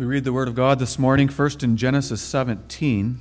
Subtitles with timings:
[0.00, 3.20] We read the Word of God this morning, first in Genesis 17,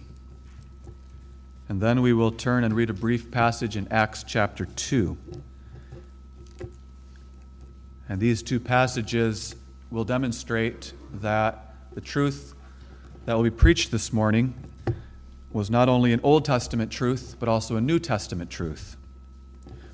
[1.68, 5.18] and then we will turn and read a brief passage in Acts chapter 2.
[8.08, 9.58] And these two passages
[9.92, 12.54] will demonstrate that the truth
[13.26, 14.54] that will be preached this morning
[15.52, 18.96] was not only an Old Testament truth, but also a New Testament truth.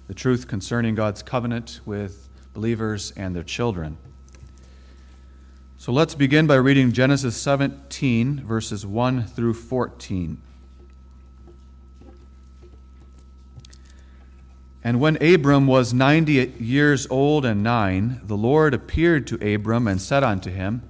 [0.05, 3.97] The truth concerning God's covenant with believers and their children.
[5.85, 10.41] So let's begin by reading Genesis 17, verses 1 through 14.
[14.83, 20.01] And when Abram was ninety years old and nine, the Lord appeared to Abram and
[20.01, 20.81] said unto him,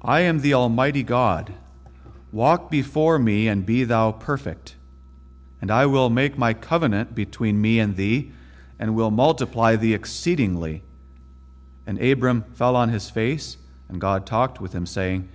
[0.00, 1.52] I am the Almighty God.
[2.32, 4.76] Walk before me and be thou perfect.
[5.60, 8.32] And I will make my covenant between me and thee,
[8.78, 10.84] and will multiply thee exceedingly.
[11.86, 15.28] And Abram fell on his face and God talked with him, saying,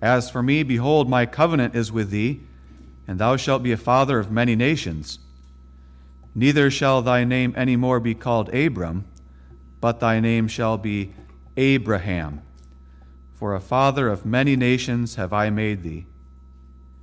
[0.00, 2.40] As for me, behold, my covenant is with thee,
[3.08, 5.18] and thou shalt be a father of many nations.
[6.34, 9.04] Neither shall thy name any more be called Abram,
[9.80, 11.12] but thy name shall be
[11.56, 12.42] Abraham.
[13.34, 16.06] For a father of many nations have I made thee.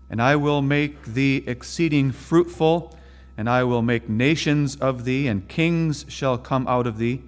[0.10, 2.98] And I will make thee exceeding fruitful,
[3.38, 7.24] and I will make nations of thee, and kings shall come out of thee.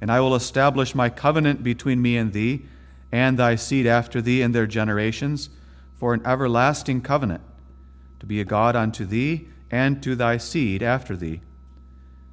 [0.00, 2.66] And I will establish my covenant between me and thee
[3.16, 5.48] and thy seed after thee in their generations,
[5.94, 7.40] for an everlasting covenant,
[8.20, 11.40] to be a God unto thee and to thy seed after thee.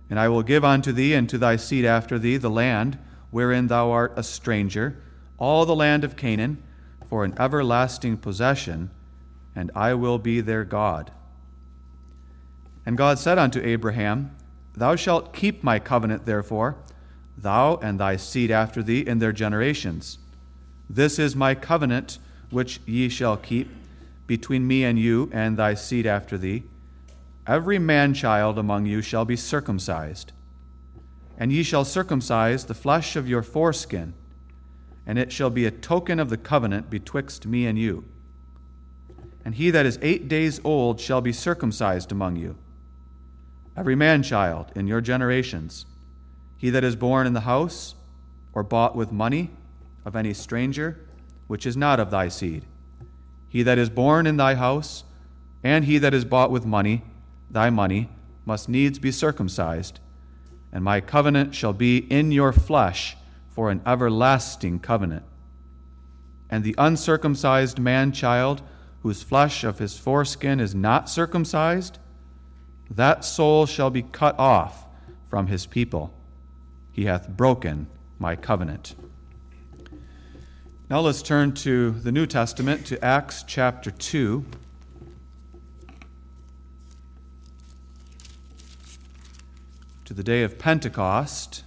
[0.09, 2.99] And I will give unto thee and to thy seed after thee the land
[3.31, 5.01] wherein thou art a stranger,
[5.37, 6.61] all the land of Canaan,
[7.07, 8.91] for an everlasting possession,
[9.55, 11.11] and I will be their God.
[12.85, 14.35] And God said unto Abraham,
[14.75, 16.75] Thou shalt keep my covenant, therefore,
[17.37, 20.17] thou and thy seed after thee in their generations
[20.89, 23.69] this is my covenant which ye shall keep
[24.27, 26.63] between me and you and thy seed after thee.
[27.45, 30.31] Every man child among you shall be circumcised,
[31.37, 34.13] and ye shall circumcise the flesh of your foreskin,
[35.05, 38.05] and it shall be a token of the covenant betwixt me and you.
[39.43, 42.55] And he that is eight days old shall be circumcised among you,
[43.75, 45.85] every man child in your generations,
[46.57, 47.95] he that is born in the house
[48.53, 49.49] or bought with money
[50.05, 50.99] of any stranger
[51.47, 52.65] which is not of thy seed.
[53.47, 55.03] He that is born in thy house,
[55.63, 57.03] and he that is bought with money,
[57.49, 58.09] thy money,
[58.45, 59.99] must needs be circumcised,
[60.71, 63.15] and my covenant shall be in your flesh
[63.49, 65.23] for an everlasting covenant.
[66.49, 68.61] And the uncircumcised man child,
[69.03, 71.99] whose flesh of his foreskin is not circumcised,
[72.89, 74.87] that soul shall be cut off
[75.27, 76.13] from his people.
[76.91, 77.87] He hath broken
[78.19, 78.95] my covenant.
[80.93, 84.45] Now let's turn to the New Testament, to Acts chapter 2.
[90.05, 91.63] To the day of Pentecost,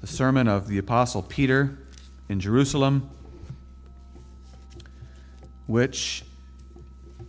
[0.00, 1.76] the sermon of the Apostle Peter
[2.30, 3.10] in Jerusalem,
[5.66, 6.24] which,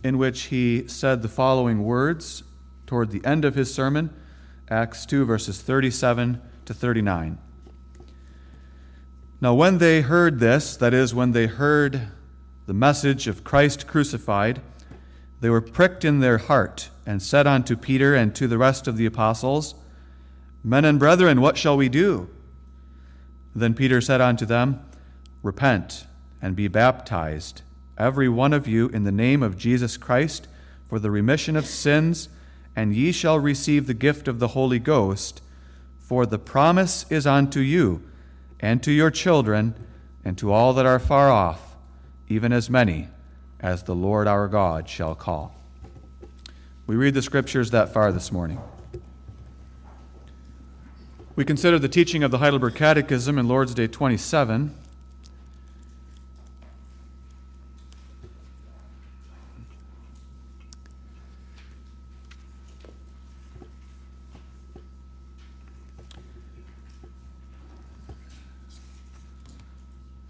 [0.02, 2.44] in which he said the following words
[2.86, 4.08] toward the end of his sermon,
[4.70, 7.36] Acts 2, verses 37 to 39.
[9.40, 12.08] Now, when they heard this, that is, when they heard
[12.66, 14.60] the message of Christ crucified,
[15.40, 18.96] they were pricked in their heart and said unto Peter and to the rest of
[18.96, 19.76] the apostles,
[20.64, 22.28] Men and brethren, what shall we do?
[23.54, 24.84] Then Peter said unto them,
[25.44, 26.06] Repent
[26.42, 27.62] and be baptized,
[27.96, 30.48] every one of you, in the name of Jesus Christ,
[30.88, 32.28] for the remission of sins,
[32.74, 35.42] and ye shall receive the gift of the Holy Ghost,
[35.96, 38.02] for the promise is unto you
[38.60, 39.74] and to your children,
[40.24, 41.76] and to all that are far off,
[42.28, 43.08] even as many
[43.60, 45.54] as the Lord our God shall call.
[46.86, 48.60] We read the scriptures that far this morning.
[51.36, 54.74] We consider the teaching of the Heidelberg Catechism in Lord's Day 27.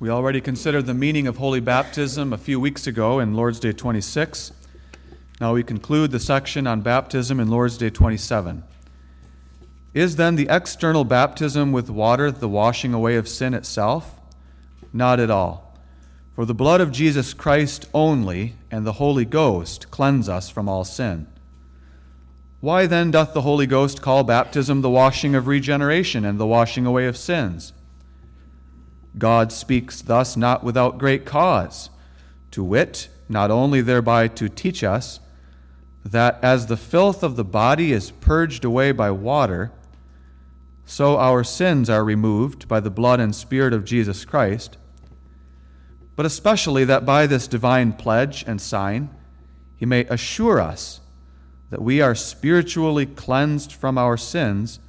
[0.00, 3.72] We already considered the meaning of holy baptism a few weeks ago in Lord's Day
[3.72, 4.52] 26.
[5.40, 8.62] Now we conclude the section on baptism in Lord's Day 27.
[9.94, 14.20] Is then the external baptism with water the washing away of sin itself?
[14.92, 15.76] Not at all.
[16.36, 20.84] For the blood of Jesus Christ only and the Holy Ghost cleanse us from all
[20.84, 21.26] sin.
[22.60, 26.86] Why then doth the Holy Ghost call baptism the washing of regeneration and the washing
[26.86, 27.72] away of sins?
[29.18, 31.90] God speaks thus not without great cause,
[32.52, 35.20] to wit, not only thereby to teach us
[36.04, 39.72] that as the filth of the body is purged away by water,
[40.86, 44.78] so our sins are removed by the blood and Spirit of Jesus Christ,
[46.16, 49.10] but especially that by this divine pledge and sign,
[49.76, 51.00] he may assure us
[51.70, 54.80] that we are spiritually cleansed from our sins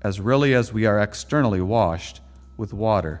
[0.00, 2.20] as really as we are externally washed
[2.56, 3.20] with water.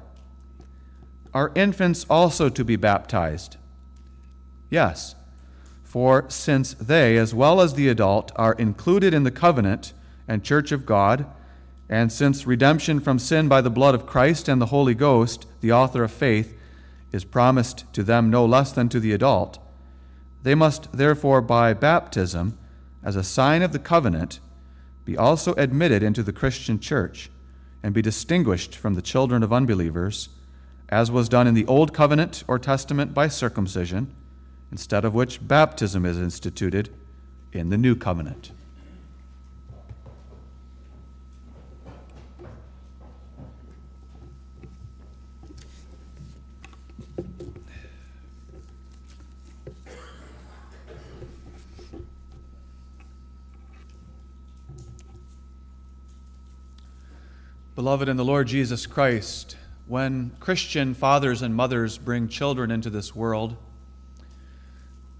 [1.34, 3.56] Are infants also to be baptized?
[4.70, 5.14] Yes,
[5.84, 9.92] for since they, as well as the adult, are included in the covenant
[10.26, 11.26] and church of God,
[11.88, 15.72] and since redemption from sin by the blood of Christ and the Holy Ghost, the
[15.72, 16.54] author of faith,
[17.12, 19.58] is promised to them no less than to the adult,
[20.42, 22.56] they must therefore, by baptism,
[23.02, 24.40] as a sign of the covenant,
[25.04, 27.30] be also admitted into the Christian church
[27.82, 30.28] and be distinguished from the children of unbelievers,
[30.88, 34.14] as was done in the Old Covenant or Testament by circumcision,
[34.70, 36.94] instead of which baptism is instituted
[37.52, 38.52] in the New Covenant.
[57.74, 59.56] Beloved in the Lord Jesus Christ,
[59.88, 63.56] when Christian fathers and mothers bring children into this world,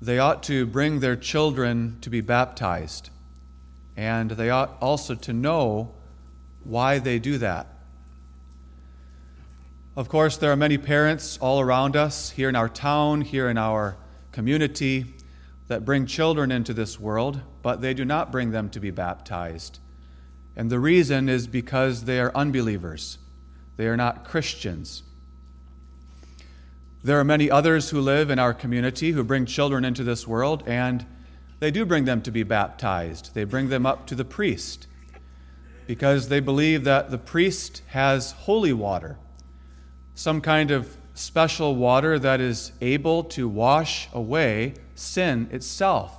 [0.00, 3.08] they ought to bring their children to be baptized.
[3.96, 5.94] And they ought also to know
[6.62, 7.66] why they do that.
[9.96, 13.56] Of course, there are many parents all around us, here in our town, here in
[13.56, 13.96] our
[14.30, 15.16] community,
[15.66, 19.80] that bring children into this world, but they do not bring them to be baptized.
[20.54, 23.18] And the reason is because they are unbelievers,
[23.78, 25.04] they are not Christians.
[27.02, 30.64] There are many others who live in our community who bring children into this world,
[30.66, 31.06] and
[31.60, 33.34] they do bring them to be baptized.
[33.34, 34.88] They bring them up to the priest
[35.86, 39.16] because they believe that the priest has holy water,
[40.16, 46.16] some kind of special water that is able to wash away sin itself,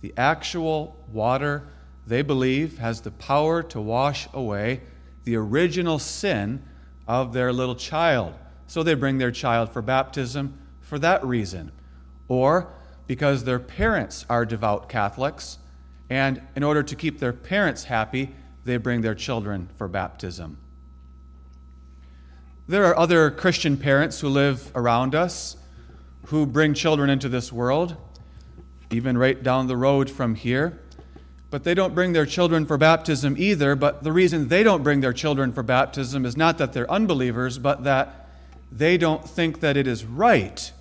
[0.00, 1.68] the actual water
[2.04, 4.80] they believe has the power to wash away
[5.22, 6.62] the original sin
[7.06, 8.34] of their little child.
[8.66, 11.72] So they bring their child for baptism for that reason.
[12.28, 12.68] Or
[13.06, 15.58] because their parents are devout Catholics,
[16.10, 20.58] and in order to keep their parents happy, they bring their children for baptism.
[22.68, 25.56] There are other Christian parents who live around us
[26.26, 27.96] who bring children into this world,
[28.90, 30.80] even right down the road from here
[31.50, 33.76] but they don't bring their children for baptism either.
[33.76, 37.58] But the reason they don't bring their children for baptism is not that they're unbelievers,
[37.58, 38.28] but that
[38.72, 40.72] they don't think that it is right.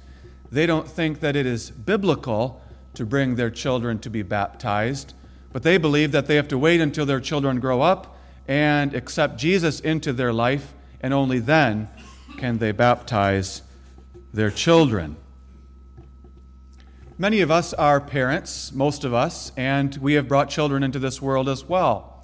[0.52, 2.62] They don't think that it is biblical
[2.96, 5.14] to bring their children to be baptized.
[5.54, 9.38] But they believe that they have to wait until their children grow up and accept
[9.38, 11.90] Jesus into their life, and only then
[12.38, 13.62] can they baptize
[14.34, 15.16] their children.
[17.18, 21.22] Many of us are parents, most of us, and we have brought children into this
[21.22, 22.22] world as well.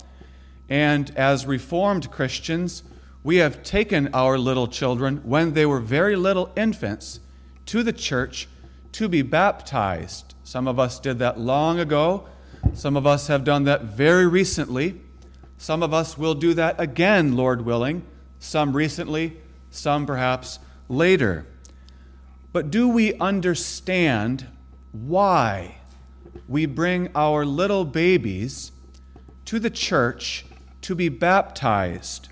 [0.67, 2.83] And as Reformed Christians,
[3.23, 7.21] we have taken our little children when they were very little infants
[7.67, 8.49] to the church
[8.91, 10.35] to be baptized.
[10.43, 12.27] Some of us did that long ago.
[12.73, 14.99] Some of us have done that very recently.
[15.57, 18.03] Some of us will do that again, Lord willing.
[18.39, 19.37] Some recently,
[19.69, 21.45] some perhaps later.
[22.51, 24.47] But do we understand
[24.91, 25.75] why
[26.47, 28.71] we bring our little babies
[29.45, 30.45] to the church
[30.81, 32.29] to be baptized?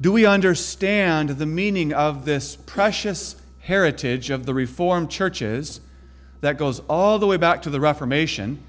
[0.00, 5.80] Do we understand the meaning of this precious heritage of the Reformed churches
[6.40, 8.62] that goes all the way back to the Reformation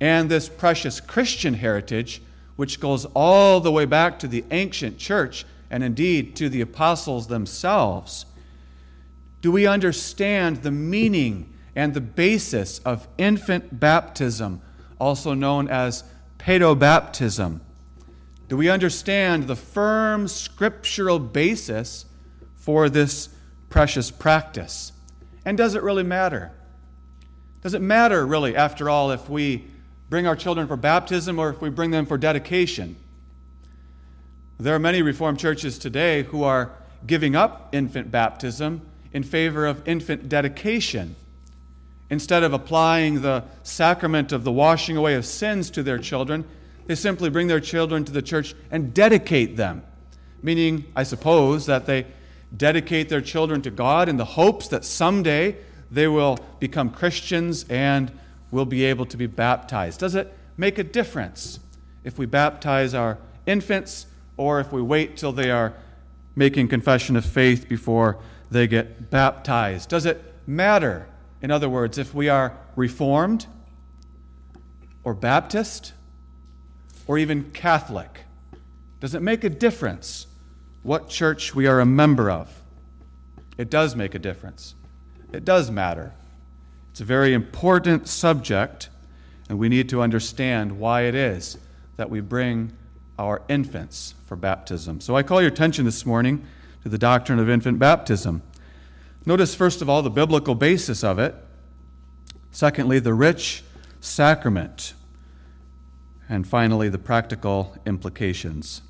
[0.00, 2.22] and this precious Christian heritage
[2.56, 7.26] which goes all the way back to the ancient church and indeed to the apostles
[7.26, 8.26] themselves?
[9.42, 14.60] Do we understand the meaning and the basis of infant baptism,
[14.98, 16.04] also known as
[16.38, 17.60] pedobaptism.
[18.48, 22.06] Do we understand the firm scriptural basis
[22.56, 23.28] for this
[23.68, 24.92] precious practice?
[25.44, 26.52] And does it really matter?
[27.62, 29.64] Does it matter, really, after all, if we
[30.08, 32.96] bring our children for baptism or if we bring them for dedication?
[34.58, 36.72] There are many Reformed churches today who are
[37.06, 41.16] giving up infant baptism in favor of infant dedication.
[42.10, 46.44] Instead of applying the sacrament of the washing away of sins to their children,
[46.86, 49.82] they simply bring their children to the church and dedicate them.
[50.42, 52.06] Meaning, I suppose, that they
[52.56, 55.56] dedicate their children to God in the hopes that someday
[55.90, 58.10] they will become Christians and
[58.50, 60.00] will be able to be baptized.
[60.00, 61.60] Does it make a difference
[62.02, 65.74] if we baptize our infants or if we wait till they are
[66.34, 68.18] making confession of faith before
[68.50, 69.88] they get baptized?
[69.88, 71.06] Does it matter,
[71.42, 73.46] in other words, if we are Reformed
[75.04, 75.92] or Baptist
[77.06, 78.20] or even Catholic?
[79.00, 80.26] Does it make a difference
[80.82, 82.62] what church we are a member of?
[83.56, 84.74] It does make a difference.
[85.32, 86.12] It does matter.
[86.90, 88.88] It's a very important subject,
[89.48, 91.58] and we need to understand why it is
[91.96, 92.72] that we bring
[93.18, 95.00] our infants for baptism.
[95.00, 96.44] So I call your attention this morning
[96.82, 98.42] to the doctrine of infant baptism.
[99.26, 101.34] Notice, first of all, the biblical basis of it.
[102.50, 103.62] Secondly, the rich
[104.00, 104.94] sacrament.
[106.28, 108.82] And finally, the practical implications.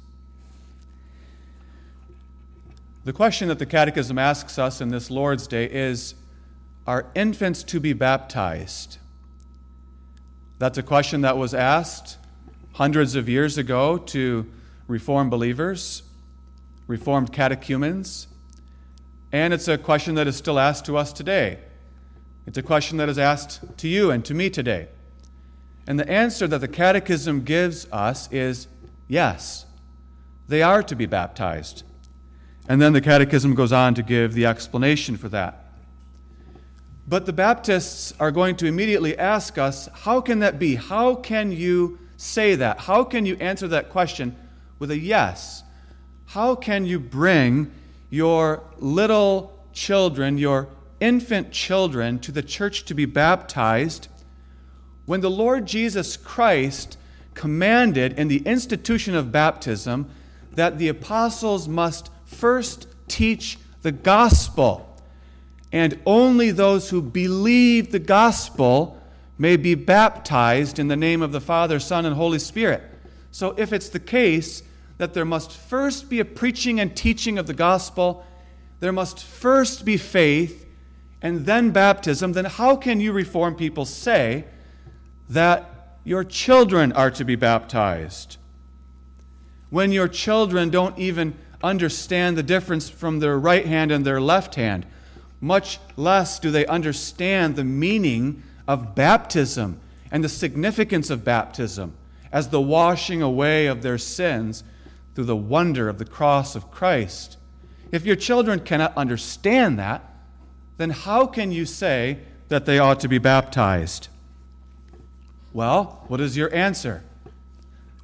[3.04, 6.14] The question that the Catechism asks us in this Lord's Day is
[6.86, 8.98] Are infants to be baptized?
[10.58, 12.18] That's a question that was asked
[12.74, 14.46] hundreds of years ago to
[14.86, 16.02] Reformed believers,
[16.86, 18.26] Reformed catechumens,
[19.32, 21.58] and it's a question that is still asked to us today.
[22.46, 24.88] It's a question that is asked to you and to me today.
[25.86, 28.66] And the answer that the Catechism gives us is
[29.08, 29.66] yes,
[30.48, 31.84] they are to be baptized.
[32.68, 35.64] And then the Catechism goes on to give the explanation for that.
[37.08, 40.76] But the Baptists are going to immediately ask us, how can that be?
[40.76, 42.78] How can you say that?
[42.78, 44.36] How can you answer that question
[44.78, 45.64] with a yes?
[46.26, 47.72] How can you bring
[48.10, 54.08] your little children, your infant children, to the church to be baptized
[55.06, 56.98] when the Lord Jesus Christ
[57.34, 60.10] commanded in the institution of baptism
[60.52, 65.00] that the apostles must first teach the gospel,
[65.72, 69.00] and only those who believe the gospel
[69.38, 72.82] may be baptized in the name of the Father, Son, and Holy Spirit.
[73.30, 74.62] So, if it's the case
[75.00, 78.22] that there must first be a preaching and teaching of the gospel,
[78.80, 80.66] there must first be faith,
[81.22, 84.44] and then baptism, then how can you reform people say
[85.30, 88.36] that your children are to be baptized?
[89.70, 94.56] When your children don't even understand the difference from their right hand and their left
[94.56, 94.84] hand,
[95.40, 99.80] much less do they understand the meaning of baptism
[100.12, 101.94] and the significance of baptism
[102.30, 104.62] as the washing away of their sins
[105.14, 107.36] through the wonder of the cross of Christ.
[107.92, 110.04] If your children cannot understand that,
[110.76, 114.08] then how can you say that they ought to be baptized?
[115.52, 117.02] Well, what is your answer?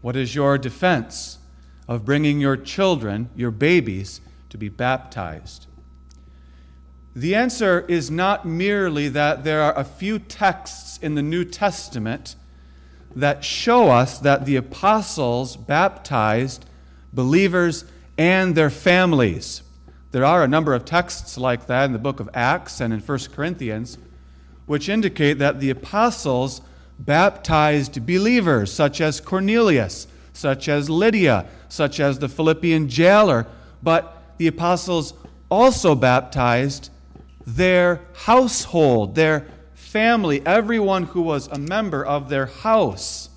[0.01, 1.39] What is your defense
[1.89, 4.21] of bringing your children, your babies,
[4.51, 5.67] to be baptized?
[7.15, 12.37] The answer is not merely that there are a few texts in the New Testament
[13.15, 16.67] that show us that the apostles baptized
[17.17, 17.85] believers
[18.17, 19.63] and their families.
[20.13, 23.01] There are a number of texts like that in the book of Acts and in
[23.01, 23.99] 1 Corinthians,
[24.67, 26.61] which indicate that the apostles
[26.99, 33.47] baptized believers, such as Cornelius, such as Lydia, such as the Philippian jailer,
[33.83, 35.15] but the apostles
[35.51, 36.91] also baptized
[37.47, 43.29] their household, their family, everyone who was a member of their house.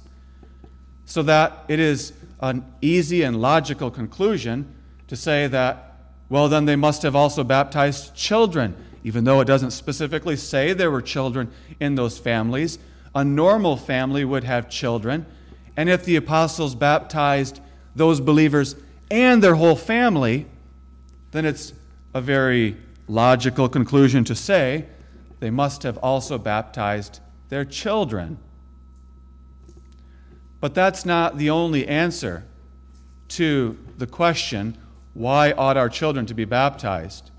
[1.05, 4.74] So that it is an easy and logical conclusion
[5.08, 5.89] to say that
[6.29, 10.91] well, then they must have also baptized children, even though it doesn't specifically say there
[10.91, 12.77] were children in those families.
[13.15, 15.25] A normal family would have children.
[15.75, 17.60] And if the apostles baptized
[17.96, 18.75] those believers
[19.10, 20.46] and their whole family,
[21.31, 21.74] then it's
[22.13, 22.77] a very
[23.08, 24.86] logical conclusion to say
[25.39, 28.38] they must have also baptized their children.
[30.60, 32.44] But that's not the only answer
[33.30, 34.78] to the question
[35.13, 37.32] why ought our children to be baptized?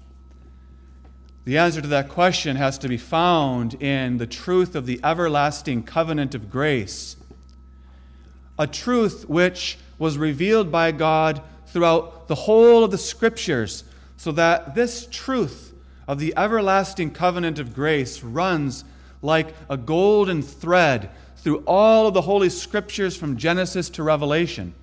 [1.45, 5.83] The answer to that question has to be found in the truth of the everlasting
[5.83, 7.17] covenant of grace,
[8.59, 13.85] a truth which was revealed by God throughout the whole of the Scriptures,
[14.17, 15.73] so that this truth
[16.07, 18.85] of the everlasting covenant of grace runs
[19.23, 24.75] like a golden thread through all of the Holy Scriptures from Genesis to Revelation.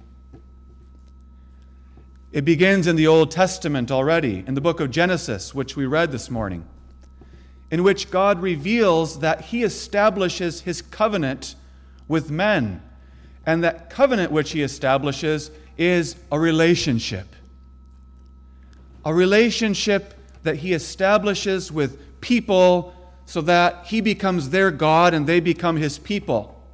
[2.31, 6.11] It begins in the Old Testament already, in the book of Genesis, which we read
[6.11, 6.65] this morning,
[7.71, 11.55] in which God reveals that He establishes His covenant
[12.07, 12.81] with men.
[13.45, 17.35] And that covenant which He establishes is a relationship.
[19.07, 22.93] a relationship that he establishes with people
[23.27, 26.65] so that he becomes their God and they become his people.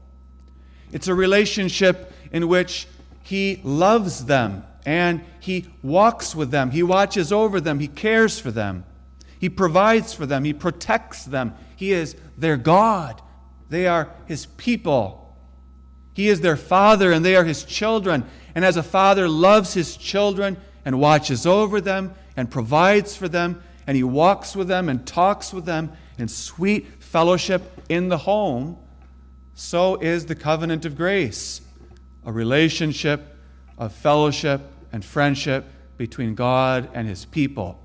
[0.92, 2.88] It's a relationship in which
[3.24, 8.52] he loves them and he walks with them, he watches over them, he cares for
[8.52, 8.86] them,
[9.40, 11.56] he provides for them, he protects them.
[11.76, 13.22] He is their God,
[13.70, 15.36] they are his people.
[16.14, 18.24] He is their father and they are his children.
[18.54, 23.64] And as a father loves his children and watches over them and provides for them,
[23.88, 28.78] and he walks with them and talks with them in sweet fellowship in the home,
[29.56, 31.62] so is the covenant of grace
[32.26, 33.36] a relationship
[33.78, 35.66] of fellowship and friendship
[35.98, 37.80] between God and his people.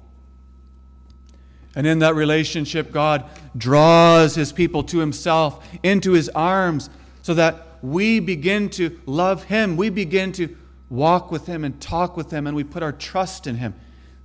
[1.75, 3.25] And in that relationship, God
[3.57, 6.91] draws his people to himself, into his arms,
[7.23, 9.77] so that we begin to love him.
[9.77, 10.57] We begin to
[10.89, 13.75] walk with him and talk with him, and we put our trust in him.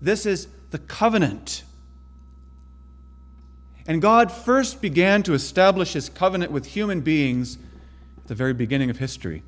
[0.02, 1.64] This is the covenant.
[3.88, 7.58] And God first began to establish his covenant with human beings
[8.18, 9.44] at the very beginning of history.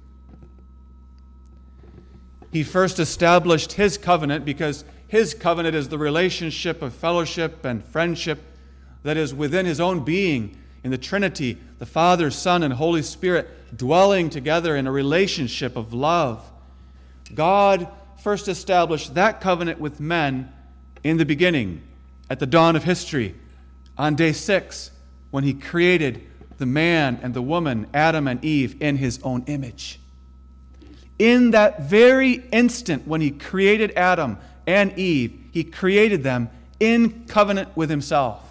[2.51, 8.41] He first established his covenant because his covenant is the relationship of fellowship and friendship
[9.03, 13.77] that is within his own being in the Trinity, the Father, Son, and Holy Spirit
[13.77, 16.51] dwelling together in a relationship of love.
[17.33, 17.87] God
[18.21, 20.51] first established that covenant with men
[21.03, 21.81] in the beginning,
[22.29, 23.35] at the dawn of history,
[23.97, 24.91] on day six,
[25.31, 26.25] when He created
[26.57, 29.99] the man and the woman, Adam and Eve, in His own image.
[31.17, 34.37] In that very instant when He created Adam
[34.67, 36.49] and Eve, He created them
[36.79, 38.41] in covenant with Himself.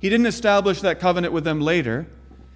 [0.00, 2.06] He didn't establish that covenant with them later.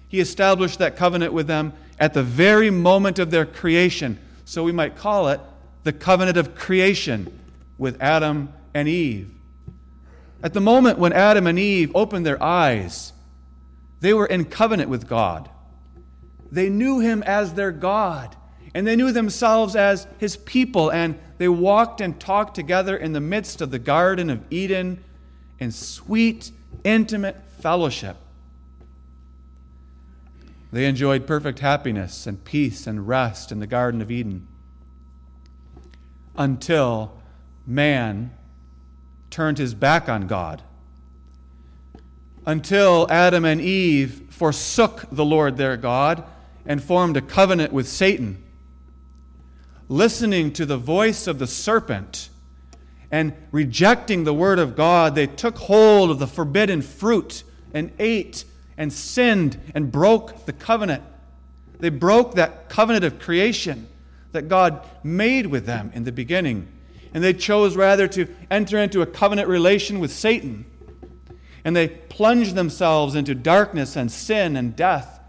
[0.09, 4.19] He established that covenant with them at the very moment of their creation.
[4.43, 5.39] So we might call it
[5.83, 7.39] the covenant of creation
[7.77, 9.33] with Adam and Eve.
[10.43, 13.13] At the moment when Adam and Eve opened their eyes,
[13.99, 15.49] they were in covenant with God.
[16.51, 18.35] They knew Him as their God,
[18.73, 23.19] and they knew themselves as His people, and they walked and talked together in the
[23.19, 25.03] midst of the Garden of Eden
[25.59, 26.51] in sweet,
[26.83, 28.17] intimate fellowship.
[30.71, 34.47] They enjoyed perfect happiness and peace and rest in the Garden of Eden
[36.37, 37.17] until
[37.65, 38.31] man
[39.37, 40.63] turned his back on God.
[42.43, 46.23] Until Adam and Eve forsook the Lord their God
[46.65, 48.43] and formed a covenant with Satan.
[49.89, 52.29] Listening to the voice of the serpent
[53.11, 57.43] and rejecting the word of God, they took hold of the forbidden fruit
[57.75, 58.43] and ate
[58.75, 61.03] and sinned and broke the covenant.
[61.79, 63.87] They broke that covenant of creation
[64.31, 66.69] that God made with them in the beginning.
[67.17, 70.67] And they chose rather to enter into a covenant relation with Satan.
[71.65, 75.19] And they plunged themselves into darkness and sin and death.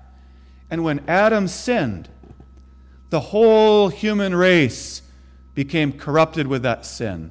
[0.68, 2.10] And when Adam sinned,
[3.08, 5.00] the whole human race
[5.54, 7.30] became corrupted with that sin.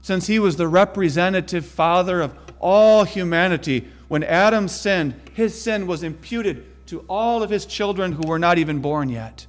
[0.00, 6.02] Since he was the representative father of all humanity, when Adam sinned, his sin was
[6.02, 9.46] imputed to all of his children who were not even born yet.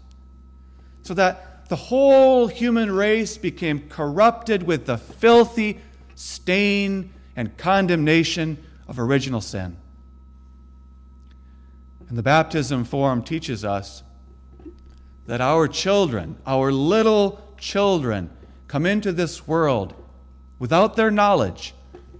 [1.03, 5.79] So that the whole human race became corrupted with the filthy
[6.15, 9.75] stain and condemnation of original sin.
[12.07, 14.03] And the baptism form teaches us
[15.25, 18.29] that our children, our little children,
[18.67, 19.93] come into this world
[20.59, 21.73] without their knowledge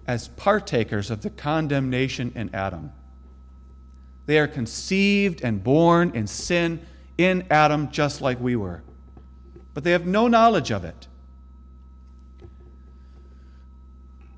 [0.07, 2.91] as partakers of the condemnation in Adam.
[4.25, 6.85] They are conceived and born in sin
[7.17, 8.81] in Adam just like we were,
[9.75, 11.07] but they have no knowledge of it.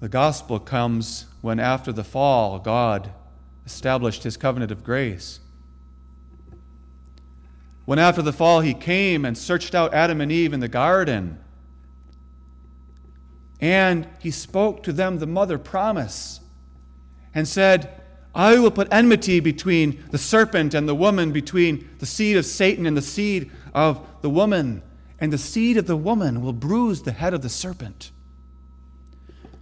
[0.01, 3.11] The gospel comes when, after the fall, God
[3.65, 5.39] established his covenant of grace.
[7.85, 11.39] When, after the fall, he came and searched out Adam and Eve in the garden
[13.59, 16.39] and he spoke to them the mother promise
[17.33, 18.01] and said,
[18.35, 22.85] I will put enmity between the serpent and the woman, between the seed of Satan
[22.85, 24.83] and the seed of the woman,
[25.19, 28.11] and the seed of the woman will bruise the head of the serpent.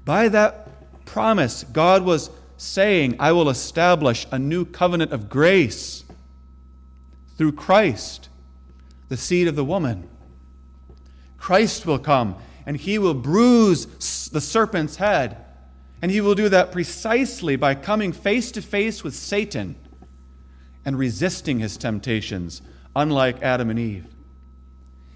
[0.03, 6.03] By that promise, God was saying, I will establish a new covenant of grace
[7.37, 8.29] through Christ,
[9.09, 10.07] the seed of the woman.
[11.37, 13.85] Christ will come and he will bruise
[14.29, 15.37] the serpent's head.
[16.01, 19.75] And he will do that precisely by coming face to face with Satan
[20.83, 22.61] and resisting his temptations,
[22.95, 24.14] unlike Adam and Eve.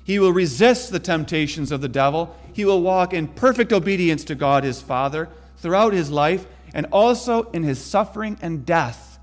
[0.10, 2.36] He will resist the temptations of the devil.
[2.52, 7.44] He will walk in perfect obedience to God his Father throughout his life and also
[7.52, 9.20] in his suffering and death.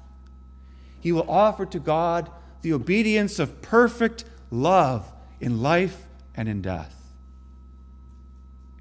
[1.00, 2.30] He will offer to God
[2.62, 6.94] the obedience of perfect love in life and in death.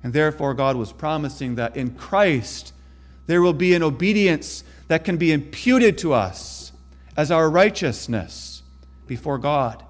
[0.03, 2.71] And therefore, God was promising that in Christ
[3.25, 6.71] there will be an obedience that can be imputed to us
[7.17, 8.61] as our righteousness
[9.07, 9.83] before God,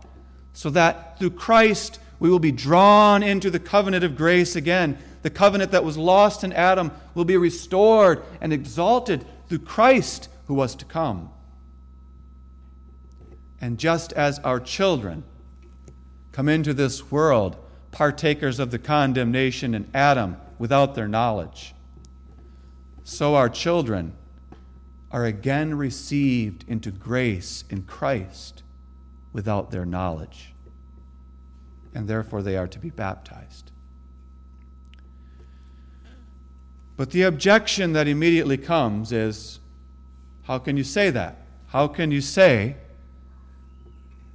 [0.53, 4.97] so that through Christ we will be drawn into the covenant of grace again.
[5.21, 10.53] The covenant that was lost in Adam will be restored and exalted through Christ who
[10.53, 11.29] was to come.
[13.59, 15.23] And just as our children
[16.31, 17.57] come into this world
[17.91, 21.73] partakers of the condemnation in Adam without their knowledge,
[23.03, 24.13] so our children
[25.11, 28.63] are again received into grace in Christ
[29.31, 30.54] without their knowledge.
[31.95, 33.71] And therefore they are to be baptized.
[36.97, 39.59] But the objection that immediately comes is
[40.43, 41.37] how can you say that?
[41.67, 42.75] How can you say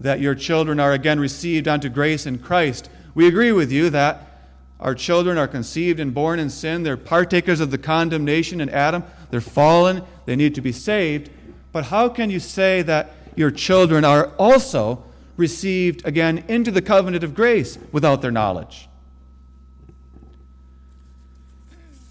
[0.00, 2.90] that your children are again received unto grace in Christ?
[3.14, 4.26] We agree with you that
[4.80, 6.82] our children are conceived and born in sin.
[6.82, 9.04] They're partakers of the condemnation in Adam.
[9.30, 10.02] They're fallen.
[10.24, 11.30] They need to be saved.
[11.72, 15.04] But how can you say that your children are also
[15.36, 18.88] received again into the covenant of grace without their knowledge?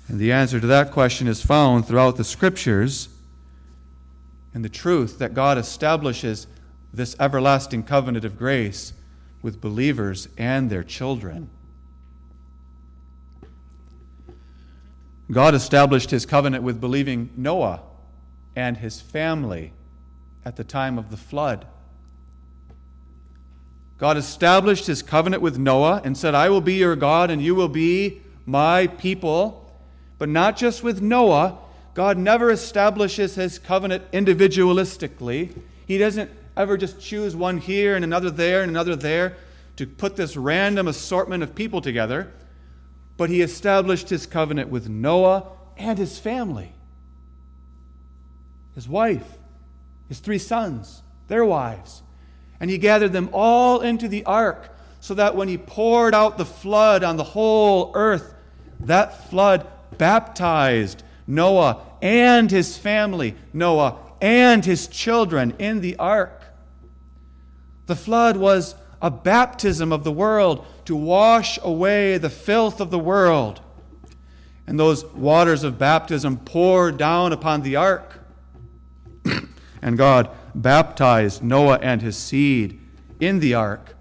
[0.08, 3.10] And the answer to that question is found throughout the scriptures
[4.56, 6.48] in the truth that God establishes
[6.92, 8.94] this everlasting covenant of grace
[9.42, 11.50] with believers and their children.
[15.32, 17.84] God established his covenant with believing Noah
[18.56, 19.74] and his family
[20.44, 21.68] at the time of the flood.
[24.00, 27.54] God established his covenant with Noah and said, I will be your God and you
[27.54, 29.72] will be my people.
[30.18, 31.60] But not just with Noah.
[31.94, 35.54] God never establishes his covenant individualistically.
[35.86, 39.38] He doesn't ever just choose one here and another there and another there
[39.76, 42.32] to put this random assortment of people together
[43.20, 46.72] but he established his covenant with Noah and his family
[48.76, 49.38] his wife,
[50.08, 52.02] his three sons, their wives.
[52.60, 54.70] And he gathered them all into the ark
[55.00, 58.34] so that when he poured out the flood on the whole earth,
[58.82, 59.68] that flood
[59.98, 66.44] baptized Noah and his family, Noah and his children in the ark.
[67.86, 73.00] The flood was a baptism of the world to wash away the filth of the
[73.00, 73.62] world.
[74.68, 78.20] And those waters of baptism poured down upon the ark.
[79.82, 82.80] and God baptized Noah and his seed
[83.20, 83.96] in the ark.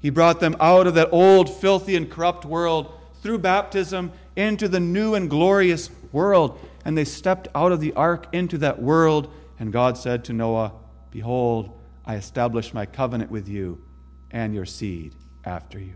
[0.00, 4.80] He brought them out of that old, filthy, and corrupt world through baptism into the
[4.80, 6.58] new and glorious world.
[6.84, 9.32] And they stepped out of the ark into that world.
[9.58, 10.72] And God said to Noah,
[11.10, 13.82] Behold, I establish my covenant with you
[14.30, 15.94] and your seed after you.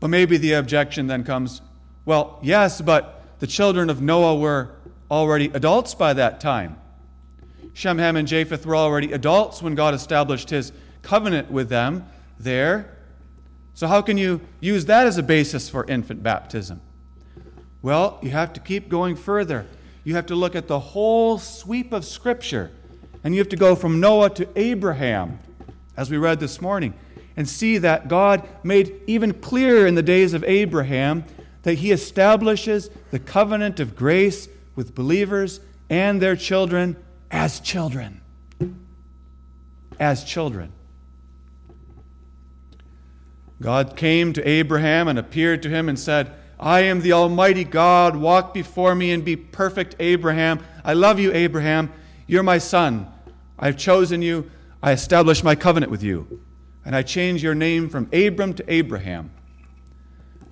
[0.00, 1.60] But maybe the objection then comes
[2.04, 4.72] well, yes, but the children of Noah were
[5.12, 6.76] already adults by that time.
[7.74, 10.72] Shem, Ham, and Japheth were already adults when God established his
[11.02, 12.08] covenant with them
[12.40, 12.96] there.
[13.74, 16.80] So, how can you use that as a basis for infant baptism?
[17.82, 19.66] Well, you have to keep going further.
[20.04, 22.70] You have to look at the whole sweep of Scripture
[23.24, 25.38] and you have to go from Noah to Abraham,
[25.96, 26.94] as we read this morning,
[27.36, 31.24] and see that God made even clearer in the days of Abraham
[31.62, 36.96] that he establishes the covenant of grace with believers and their children
[37.30, 38.20] as children.
[39.98, 40.72] As children.
[43.60, 48.16] God came to Abraham and appeared to him and said, I am the Almighty God.
[48.16, 50.60] Walk before me and be perfect, Abraham.
[50.84, 51.92] I love you, Abraham.
[52.26, 53.06] You're my son.
[53.58, 54.50] I've chosen you.
[54.82, 56.40] I establish my covenant with you.
[56.84, 59.30] And I change your name from Abram to Abraham.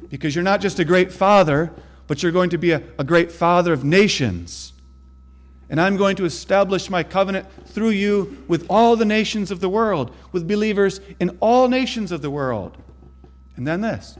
[0.09, 1.72] Because you're not just a great father,
[2.11, 4.73] but you're going to be a, a great father of nations.
[5.68, 9.68] And I'm going to establish my covenant through you with all the nations of the
[9.68, 12.77] world, with believers in all nations of the world.
[13.55, 14.18] And then this.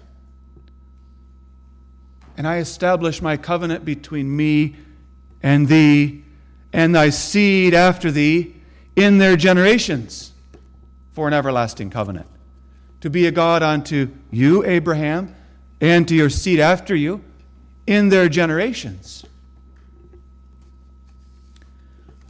[2.37, 4.77] And I establish my covenant between me
[5.43, 6.23] and thee
[6.73, 8.55] and thy seed after thee
[8.95, 10.31] in their generations
[11.11, 12.29] for an everlasting covenant.
[13.01, 15.35] To be a God unto you, Abraham,
[15.81, 17.25] and to your seed after you
[17.91, 19.25] in their generations.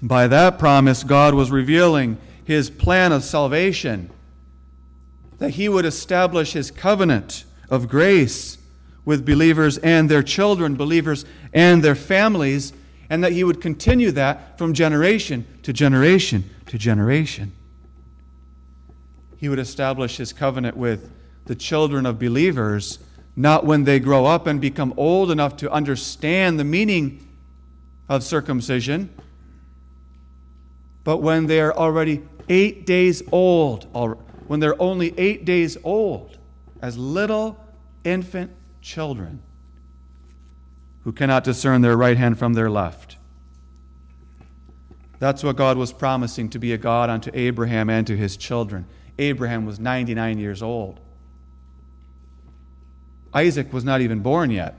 [0.03, 4.09] By that promise, God was revealing his plan of salvation
[5.37, 8.57] that he would establish his covenant of grace
[9.05, 12.73] with believers and their children, believers and their families,
[13.11, 17.53] and that he would continue that from generation to generation to generation.
[19.37, 21.12] He would establish his covenant with
[21.44, 22.99] the children of believers,
[23.37, 27.27] not when they grow up and become old enough to understand the meaning
[28.09, 29.09] of circumcision,
[31.05, 33.87] but when they are already eight days old,
[34.47, 36.37] when they're only eight days old,
[36.83, 37.59] as little
[38.05, 39.40] infant children
[41.05, 43.16] who cannot discern their right hand from their left.
[45.19, 48.87] That's what God was promising to be a God unto Abraham and to his children.
[49.19, 50.99] Abraham was 99 years old.
[53.33, 54.75] Isaac was not even born yet.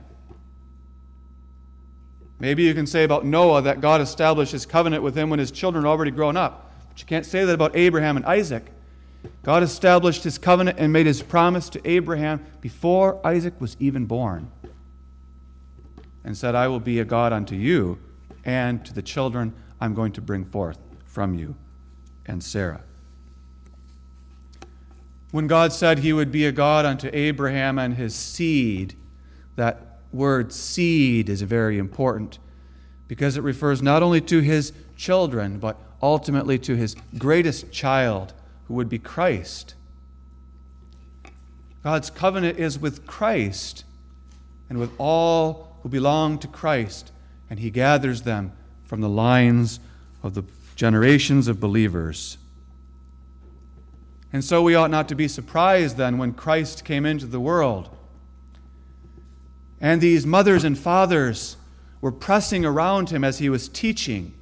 [2.38, 5.50] Maybe you can say about Noah that God established his covenant with him when his
[5.50, 6.72] children had already grown up.
[6.88, 8.66] But you can't say that about Abraham and Isaac.
[9.44, 14.50] God established his covenant and made his promise to Abraham before Isaac was even born.
[16.24, 17.98] And said, I will be a God unto you
[18.44, 21.54] and to the children I'm going to bring forth from you
[22.26, 22.82] and Sarah.
[25.32, 28.94] When God said he would be a God unto Abraham and his seed,
[29.56, 32.38] that word seed is very important
[33.08, 38.34] because it refers not only to his children, but ultimately to his greatest child,
[38.68, 39.74] who would be Christ.
[41.82, 43.84] God's covenant is with Christ
[44.68, 47.10] and with all who belong to Christ,
[47.48, 48.52] and he gathers them
[48.84, 49.80] from the lines
[50.22, 50.44] of the
[50.76, 52.36] generations of believers.
[54.32, 57.90] And so we ought not to be surprised then when Christ came into the world
[59.82, 61.56] and these mothers and fathers
[62.00, 64.32] were pressing around him as he was teaching.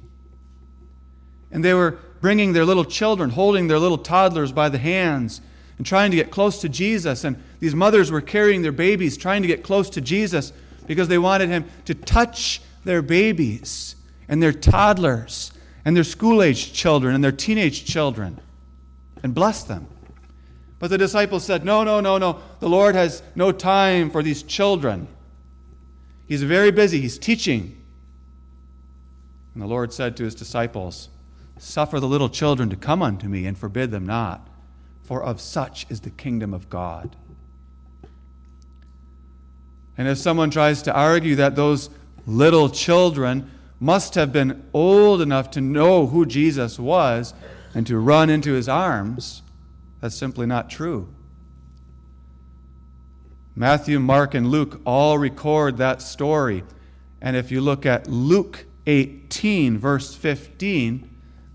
[1.51, 5.41] And they were bringing their little children, holding their little toddlers by the hands,
[5.77, 7.23] and trying to get close to Jesus.
[7.23, 10.53] And these mothers were carrying their babies, trying to get close to Jesus
[10.85, 13.95] because they wanted him to touch their babies
[14.29, 15.51] and their toddlers
[15.83, 18.39] and their school aged children and their teenage children
[19.23, 19.87] and bless them.
[20.79, 22.39] But the disciples said, No, no, no, no.
[22.59, 25.07] The Lord has no time for these children.
[26.27, 27.77] He's very busy, he's teaching.
[29.53, 31.09] And the Lord said to his disciples,
[31.59, 34.47] Suffer the little children to come unto me, and forbid them not,
[35.03, 37.15] for of such is the kingdom of God.
[39.97, 41.91] And if someone tries to argue that those
[42.25, 47.33] little children must have been old enough to know who Jesus was
[47.73, 49.41] and to run into his arms,
[49.99, 51.13] that's simply not true.
[53.55, 56.63] Matthew, Mark, and Luke all record that story.
[57.21, 61.09] And if you look at Luke 18, verse 15,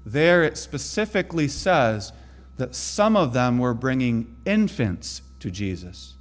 [0.04, 2.12] there it specifically says
[2.58, 6.14] that some of them were bringing infants to Jesus.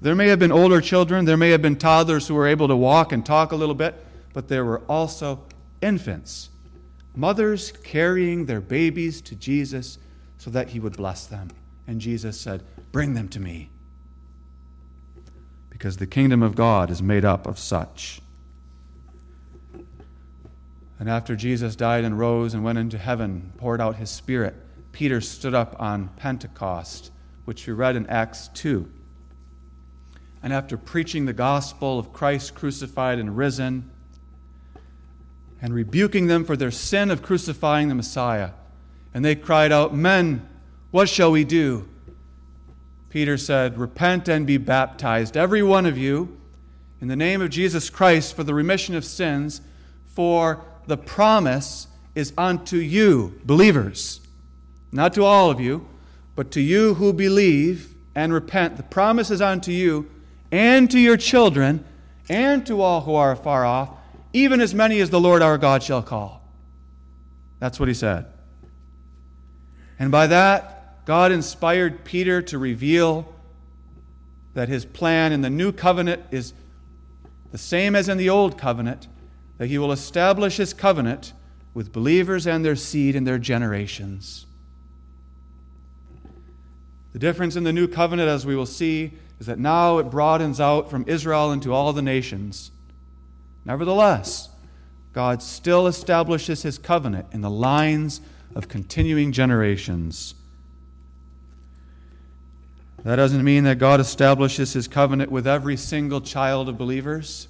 [0.00, 2.76] There may have been older children, there may have been toddlers who were able to
[2.76, 3.94] walk and talk a little bit,
[4.32, 5.44] but there were also
[5.80, 6.50] infants.
[7.14, 9.98] Mothers carrying their babies to Jesus
[10.38, 11.50] so that he would bless them.
[11.86, 13.70] And Jesus said, Bring them to me
[15.84, 18.20] because the kingdom of God is made up of such.
[20.98, 24.54] And after Jesus died and rose and went into heaven, poured out his Spirit,
[24.92, 27.10] Peter stood up on Pentecost,
[27.44, 28.88] which we read in Acts 2.
[30.42, 33.90] And after preaching the gospel of Christ crucified and risen,
[35.64, 38.50] and rebuking them for their sin of crucifying the Messiah,
[39.14, 40.46] and they cried out, Men,
[40.90, 41.88] what shall we do?
[43.08, 46.36] Peter said, Repent and be baptized, every one of you,
[47.00, 49.62] in the name of Jesus Christ for the remission of sins,
[50.04, 54.20] for the promise is unto you, believers.
[54.92, 55.88] Not to all of you,
[56.36, 58.76] but to you who believe and repent.
[58.76, 60.10] The promise is unto you
[60.52, 61.86] and to your children
[62.28, 63.88] and to all who are far off,
[64.34, 66.46] even as many as the Lord our God shall call.
[67.60, 68.26] That's what he said.
[69.98, 73.32] And by that, God inspired Peter to reveal
[74.54, 76.52] that his plan in the new covenant is
[77.52, 79.06] the same as in the old covenant,
[79.58, 81.32] that he will establish his covenant
[81.72, 84.46] with believers and their seed and their generations.
[87.12, 90.60] The difference in the new covenant, as we will see, is that now it broadens
[90.60, 92.72] out from Israel into all the nations.
[93.64, 94.50] Nevertheless,
[95.12, 98.20] God still establishes his covenant in the lines
[98.54, 100.34] of continuing generations.
[103.04, 107.48] That doesn't mean that God establishes his covenant with every single child of believers.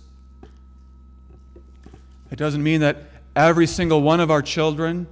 [2.30, 3.04] It doesn't mean that
[3.36, 5.06] every single one of our children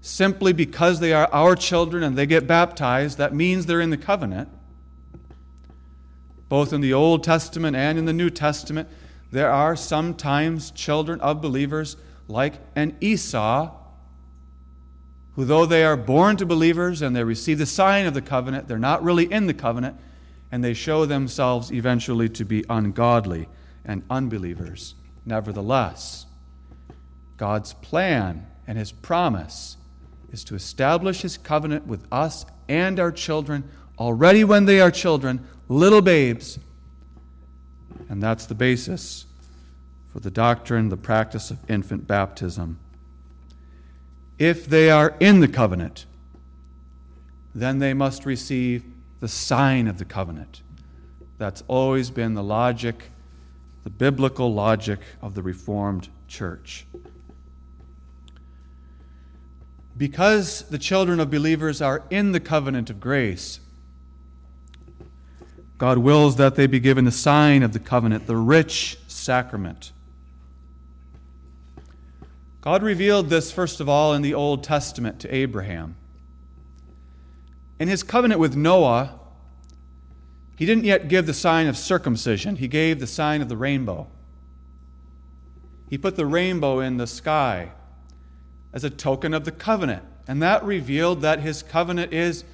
[0.00, 3.96] simply because they are our children and they get baptized, that means they're in the
[3.96, 4.48] covenant.
[6.48, 8.88] Both in the Old Testament and in the New Testament,
[9.32, 11.96] there are sometimes children of believers
[12.28, 13.70] like an Esau,
[15.34, 18.68] who, though they are born to believers and they receive the sign of the covenant,
[18.68, 19.96] they're not really in the covenant,
[20.52, 23.48] and they show themselves eventually to be ungodly
[23.86, 24.94] and unbelievers.
[25.24, 26.26] Nevertheless,
[27.38, 29.78] God's plan and His promise
[30.30, 33.64] is to establish His covenant with us and our children
[33.98, 36.58] already when they are children, little babes.
[38.12, 39.24] And that's the basis
[40.12, 42.78] for the doctrine, the practice of infant baptism.
[44.38, 46.04] If they are in the covenant,
[47.54, 48.84] then they must receive
[49.20, 50.60] the sign of the covenant.
[51.38, 53.04] That's always been the logic,
[53.82, 56.84] the biblical logic of the Reformed Church.
[59.96, 63.58] Because the children of believers are in the covenant of grace,
[65.78, 69.92] God wills that they be given the sign of the covenant, the rich sacrament.
[72.60, 75.96] God revealed this, first of all, in the Old Testament to Abraham.
[77.80, 79.18] In his covenant with Noah,
[80.56, 84.06] he didn't yet give the sign of circumcision, he gave the sign of the rainbow.
[85.90, 87.72] He put the rainbow in the sky
[88.72, 90.04] as a token of the covenant.
[90.28, 92.44] And that revealed that his covenant is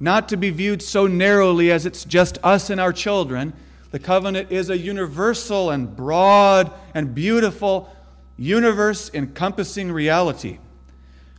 [0.00, 3.52] not to be viewed so narrowly as it's just us and our children.
[3.90, 7.94] The covenant is a universal and broad and beautiful
[8.36, 10.58] universe encompassing reality.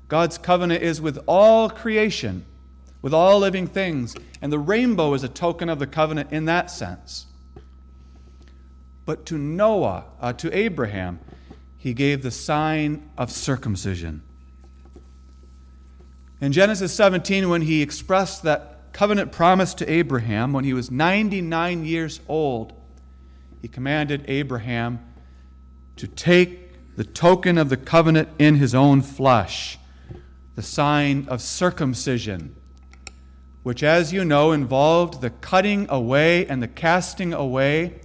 [0.08, 2.46] God's covenant is with all creation,
[3.02, 6.70] with all living things, and the rainbow is a token of the covenant in that
[6.70, 7.28] sense.
[9.06, 11.20] But to Noah, uh, to Abraham,
[11.78, 14.22] he gave the sign of circumcision.
[16.42, 21.84] In Genesis 17, when he expressed that covenant promise to Abraham when he was 99
[21.84, 22.74] years old,
[23.62, 25.00] he commanded Abraham
[25.98, 29.78] to take the token of the covenant in his own flesh,
[30.56, 32.56] the sign of circumcision,
[33.64, 38.00] which, as you know, involved the cutting away and the casting away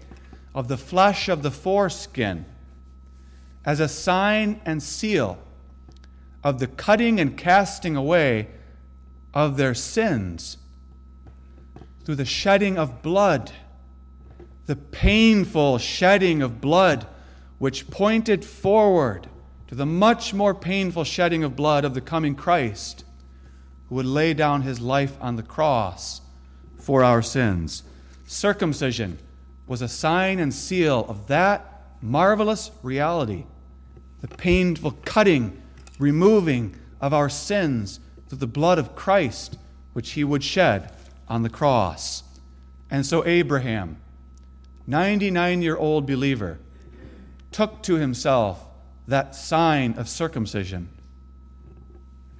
[0.57, 2.45] of the flesh of the foreskin
[3.65, 5.39] as a sign and seal
[6.45, 8.47] of the cutting and casting away
[9.33, 10.59] of their sins
[12.05, 13.51] through the shedding of blood,
[14.67, 17.07] the painful shedding of blood,
[17.59, 19.27] which pointed forward
[19.69, 23.05] to the much more painful shedding of blood of the coming Christ,
[23.89, 26.21] who would lay down his life on the cross
[26.79, 27.83] for our sins.
[28.27, 29.19] Circumcision
[29.67, 31.71] was a sign and seal of that
[32.03, 33.47] marvelous reality
[34.21, 35.61] the painful cutting,
[35.99, 39.57] removing of our sins through the blood of Christ,
[39.93, 40.93] which he would shed
[41.29, 42.23] on the cross.
[42.91, 43.99] And so Abraham,
[44.87, 46.59] 99 year old believer,
[47.53, 48.67] took to himself
[49.07, 50.89] that sign of circumcision.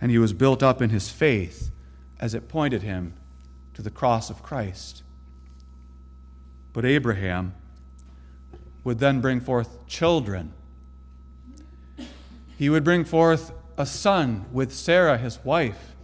[0.01, 1.71] And he was built up in his faith
[2.19, 3.15] as it pointed him
[3.75, 5.03] to the cross of Christ.
[6.73, 7.55] But Abraham
[8.83, 10.53] would then bring forth children
[12.57, 15.95] he would bring forth a son with Sarah, his wife,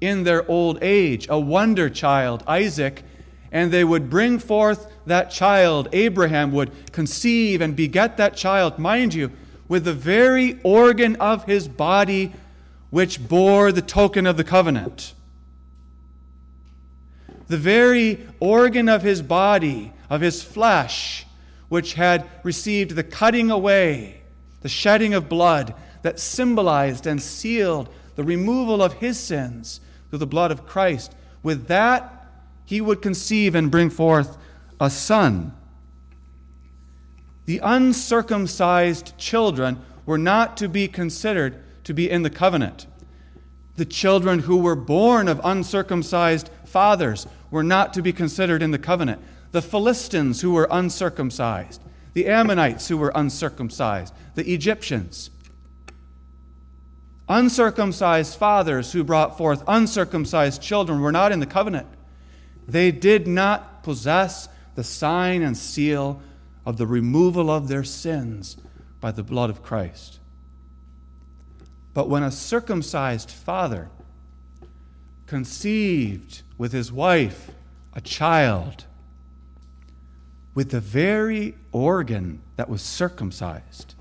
[0.00, 3.02] in their old age, a wonder child, Isaac,
[3.50, 5.88] and they would bring forth that child.
[5.92, 9.30] Abraham would conceive and beget that child, mind you,
[9.68, 12.32] with the very organ of his body
[12.90, 15.14] which bore the token of the covenant.
[17.48, 21.26] The very organ of his body, of his flesh,
[21.68, 24.21] which had received the cutting away
[24.62, 30.26] the shedding of blood that symbolized and sealed the removal of his sins through the
[30.26, 31.14] blood of Christ.
[31.42, 32.26] With that,
[32.64, 34.36] he would conceive and bring forth
[34.80, 35.54] a son.
[37.44, 42.86] The uncircumcised children were not to be considered to be in the covenant.
[43.76, 48.78] The children who were born of uncircumcised fathers were not to be considered in the
[48.78, 49.20] covenant.
[49.50, 51.82] The Philistines who were uncircumcised,
[52.14, 55.30] the Ammonites who were uncircumcised, the Egyptians.
[57.28, 61.86] Uncircumcised fathers who brought forth uncircumcised children were not in the covenant.
[62.68, 66.20] They did not possess the sign and seal
[66.66, 68.56] of the removal of their sins
[69.00, 70.20] by the blood of Christ.
[71.94, 73.90] But when a circumcised father
[75.26, 77.50] conceived with his wife
[77.94, 78.86] a child
[80.54, 83.94] with the very organ that was circumcised,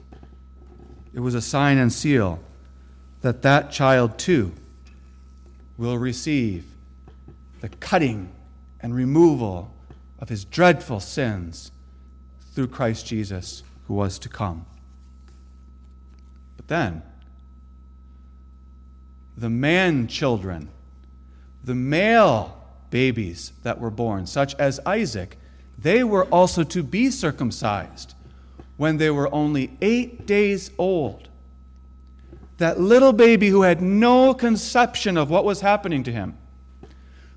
[1.14, 2.40] it was a sign and seal
[3.22, 4.52] that that child too
[5.78, 6.66] will receive
[7.62, 8.30] the cutting
[8.82, 9.72] and removal
[10.20, 11.72] of his dreadful sins
[12.54, 14.66] through Christ Jesus who was to come.
[16.58, 17.02] But then,
[19.38, 20.70] the man children,
[21.64, 22.58] the male
[22.90, 25.38] babies that were born, such as Isaac,
[25.82, 28.14] they were also to be circumcised
[28.78, 31.30] when they were only eight days old.
[32.58, 36.38] That little baby who had no conception of what was happening to him,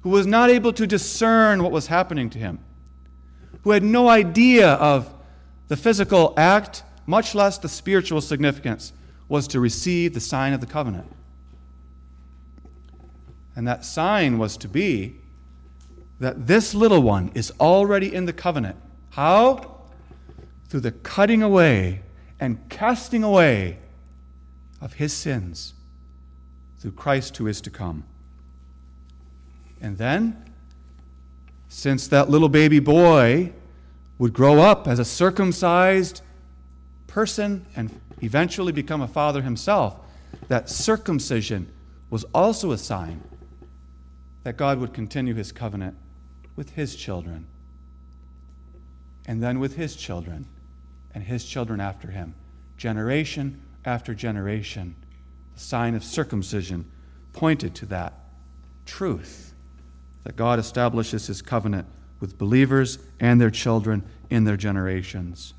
[0.02, 2.58] who was not able to discern what was happening to him,
[3.62, 5.12] who had no idea of
[5.68, 8.92] the physical act, much less the spiritual significance,
[9.28, 11.10] was to receive the sign of the covenant.
[13.56, 15.20] And that sign was to be
[16.20, 18.76] that this little one is already in the covenant.
[19.10, 19.82] How?
[20.68, 22.02] Through the cutting away
[22.40, 23.78] and casting away
[24.80, 25.74] of his sins
[26.78, 28.04] through Christ who is to come.
[29.80, 30.52] And then,
[31.68, 33.52] since that little baby boy
[34.18, 36.22] would grow up as a circumcised
[37.06, 39.98] person and eventually become a father himself,
[40.48, 41.68] that circumcision
[42.10, 43.22] was also a sign
[44.42, 45.96] that God would continue his covenant
[46.56, 47.46] with his children,
[49.26, 50.46] and then with his children,
[51.14, 52.34] and his children after him,
[52.76, 54.94] generation after generation.
[55.54, 56.90] The sign of circumcision
[57.32, 58.14] pointed to that
[58.86, 59.54] truth
[60.24, 61.86] that God establishes his covenant
[62.20, 65.54] with believers and their children in their generations.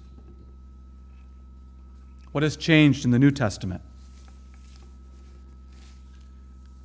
[2.31, 3.81] What has changed in the New Testament?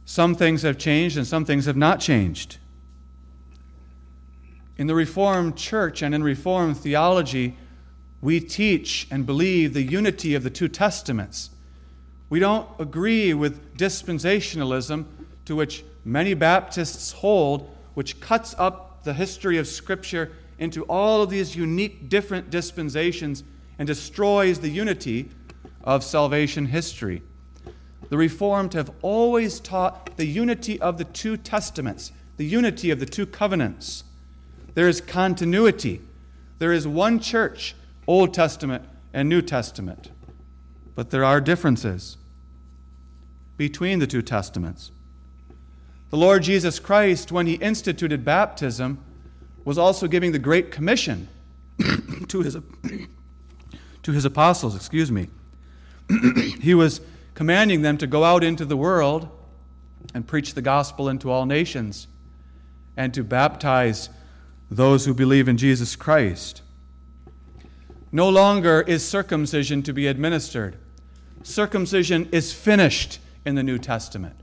[0.04, 2.58] Some things have changed and some things have not changed.
[4.80, 7.58] In the Reformed Church and in Reformed theology,
[8.22, 11.50] we teach and believe the unity of the two Testaments.
[12.30, 15.04] We don't agree with dispensationalism,
[15.44, 21.28] to which many Baptists hold, which cuts up the history of Scripture into all of
[21.28, 23.44] these unique, different dispensations
[23.78, 25.28] and destroys the unity
[25.84, 27.20] of salvation history
[28.10, 33.06] the Reformed have always taught the unity of the two testaments, the unity of the
[33.06, 34.02] two covenants.
[34.80, 36.00] There is continuity.
[36.58, 37.74] There is one church,
[38.06, 40.10] Old Testament and New Testament.
[40.94, 42.16] But there are differences
[43.58, 44.90] between the two testaments.
[46.08, 49.04] The Lord Jesus Christ, when he instituted baptism,
[49.66, 51.28] was also giving the Great Commission
[52.28, 52.56] to his,
[54.02, 55.28] to his apostles, excuse me.
[56.62, 57.02] he was
[57.34, 59.28] commanding them to go out into the world
[60.14, 62.08] and preach the gospel into all nations
[62.96, 64.08] and to baptize
[64.70, 66.62] those who believe in Jesus Christ.
[68.12, 70.76] No longer is circumcision to be administered.
[71.42, 74.36] Circumcision is finished in the New Testament.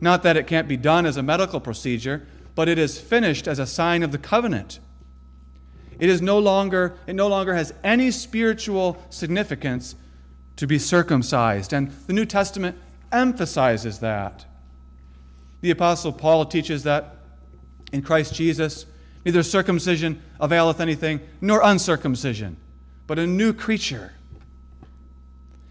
[0.00, 3.58] Not that it can't be done as a medical procedure, but it is finished as
[3.58, 4.78] a sign of the covenant.
[5.98, 9.94] It is no longer it no longer has any spiritual significance
[10.56, 11.72] to be circumcised.
[11.72, 12.76] And the New Testament
[13.12, 14.44] emphasizes that.
[15.62, 17.16] The Apostle Paul teaches that
[17.92, 18.84] in Christ Jesus,
[19.26, 22.56] neither circumcision availeth anything, nor uncircumcision,
[23.06, 24.14] but a new creature.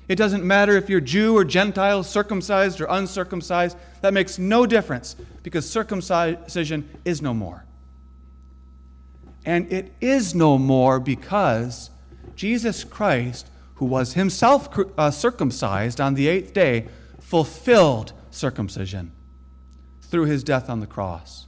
[0.08, 5.16] It doesn't matter if you're Jew or Gentile, circumcised or uncircumcised, that makes no difference
[5.42, 7.66] because circumcision is no more.
[9.44, 11.90] And it is no more because
[12.36, 16.88] Jesus Christ who was himself uh, circumcised on the eighth day,
[17.20, 19.12] fulfilled circumcision
[20.02, 21.46] through his death on the cross.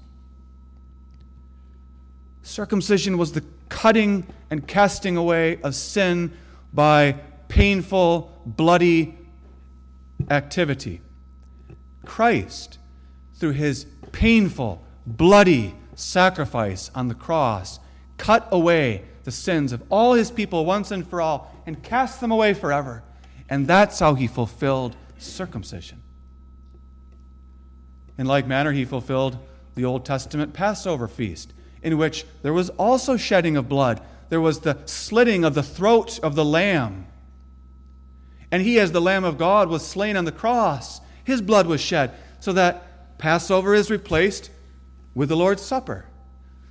[2.48, 6.32] Circumcision was the cutting and casting away of sin
[6.74, 7.18] by
[7.50, 9.18] painful, bloody
[10.32, 11.02] activity.
[12.06, 12.80] Christ,
[13.36, 17.82] through his painful, bloody sacrifice on the cross,
[18.16, 22.32] cut away the sins of all his people once and for all and cast them
[22.32, 23.04] away forever.
[23.50, 26.02] And that's how he fulfilled circumcision.
[28.18, 29.38] In like manner, he fulfilled
[29.76, 31.52] the Old Testament Passover feast,
[31.82, 34.02] in which there was also shedding of blood.
[34.30, 37.08] There was the slitting of the throat of the lamb.
[38.52, 41.02] And he, as the Lamb of God, was slain on the cross.
[41.24, 44.50] His blood was shed, so that Passover is replaced
[45.14, 46.06] with the Lord's Supper.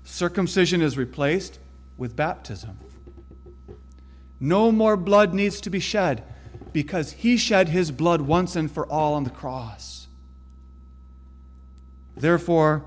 [0.04, 1.59] Circumcision is replaced
[1.98, 2.78] with baptism.
[4.38, 6.22] No more blood needs to be shed
[6.72, 10.09] because he shed his blood once and for all on the cross.
[12.16, 12.84] Therefore,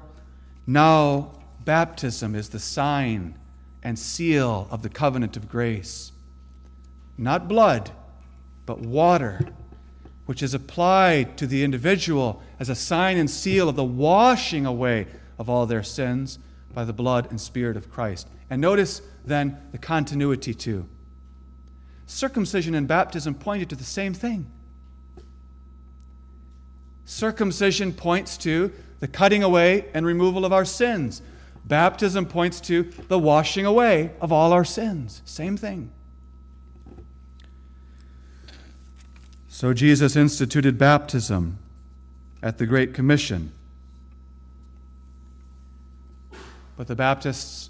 [0.65, 3.37] now baptism is the sign
[3.83, 6.11] and seal of the covenant of grace.
[7.17, 7.91] Not blood,
[8.65, 9.39] but water,
[10.25, 15.07] which is applied to the individual as a sign and seal of the washing away
[15.37, 16.39] of all their sins
[16.73, 18.27] by the blood and spirit of Christ.
[18.49, 20.87] And notice then the continuity too.
[22.05, 24.49] Circumcision and baptism pointed to the same thing.
[27.05, 31.21] Circumcision points to the cutting away and removal of our sins.
[31.69, 35.21] Baptism points to the washing away of all our sins.
[35.23, 35.91] Same thing.
[39.47, 41.59] So Jesus instituted baptism
[42.41, 43.51] at the Great Commission.
[46.75, 47.69] But the Baptists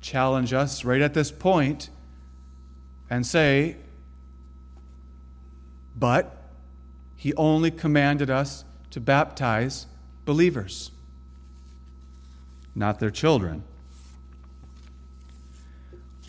[0.00, 1.90] challenge us right at this point
[3.08, 3.76] and say,
[5.96, 6.36] but
[7.14, 9.86] he only commanded us to baptize
[10.24, 10.90] believers,
[12.74, 13.64] not their children.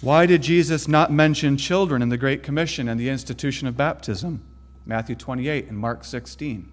[0.01, 4.41] Why did Jesus not mention children in the Great Commission and the institution of baptism?
[4.85, 6.71] Matthew 28 and Mark 16.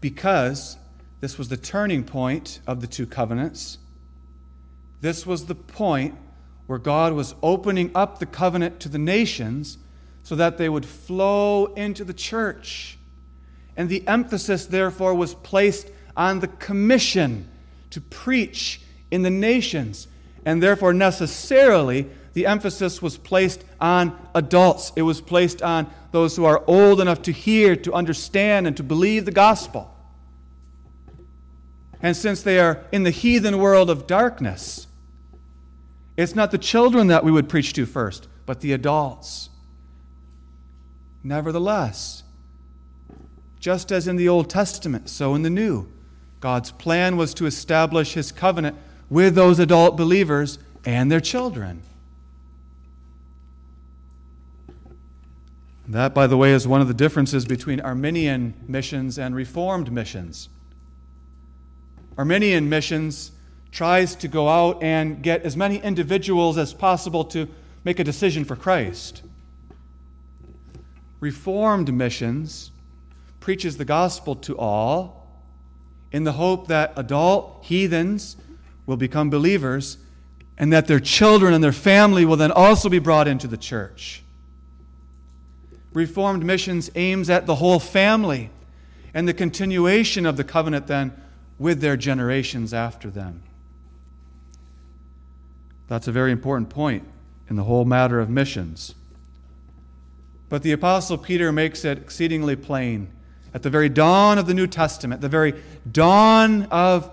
[0.00, 0.76] Because
[1.20, 3.78] this was the turning point of the two covenants.
[5.00, 6.14] This was the point
[6.66, 9.78] where God was opening up the covenant to the nations
[10.22, 12.98] so that they would flow into the church.
[13.76, 17.48] And the emphasis, therefore, was placed on the commission
[17.90, 20.08] to preach in the nations.
[20.44, 24.92] And therefore, necessarily, the emphasis was placed on adults.
[24.96, 28.82] It was placed on those who are old enough to hear, to understand, and to
[28.82, 29.94] believe the gospel.
[32.02, 34.86] And since they are in the heathen world of darkness,
[36.16, 39.50] it's not the children that we would preach to first, but the adults.
[41.22, 42.22] Nevertheless,
[43.60, 45.88] just as in the Old Testament, so in the New,
[46.40, 48.76] God's plan was to establish his covenant
[49.10, 51.82] with those adult believers and their children.
[55.88, 60.50] That, by the way, is one of the differences between Arminian missions and Reformed missions.
[62.18, 63.32] Arminian missions
[63.72, 67.48] tries to go out and get as many individuals as possible to
[67.84, 69.22] make a decision for Christ.
[71.20, 72.70] Reformed missions
[73.40, 75.17] preaches the gospel to all
[76.12, 78.36] in the hope that adult heathens
[78.86, 79.98] will become believers
[80.56, 84.22] and that their children and their family will then also be brought into the church.
[85.92, 88.50] Reformed missions aims at the whole family
[89.14, 91.12] and the continuation of the covenant then
[91.58, 93.42] with their generations after them.
[95.88, 97.04] That's a very important point
[97.48, 98.94] in the whole matter of missions.
[100.48, 103.08] But the Apostle Peter makes it exceedingly plain
[103.54, 105.54] at the very dawn of the New Testament, the very
[105.90, 107.10] dawn of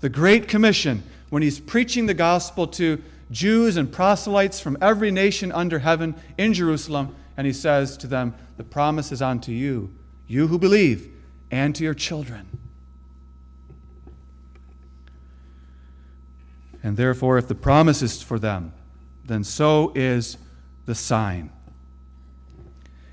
[0.00, 5.52] the Great Commission, when he's preaching the gospel to Jews and proselytes from every nation
[5.52, 9.92] under heaven in Jerusalem, and he says to them, The promise is unto you,
[10.26, 11.10] you who believe,
[11.50, 12.46] and to your children.
[16.82, 18.72] And therefore, if the promise is for them,
[19.24, 20.38] then so is
[20.86, 21.50] the sign.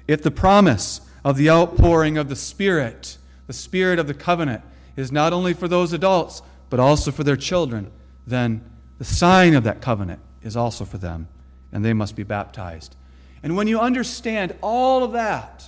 [0.08, 3.18] If the promise of the outpouring of the Spirit,
[3.48, 4.62] the Spirit of the covenant,
[4.96, 7.92] is not only for those adults, but also for their children,
[8.28, 8.64] then
[9.00, 11.28] the sign of that covenant is also for them,
[11.72, 12.96] and they must be baptized.
[13.42, 15.68] And when you understand all of that,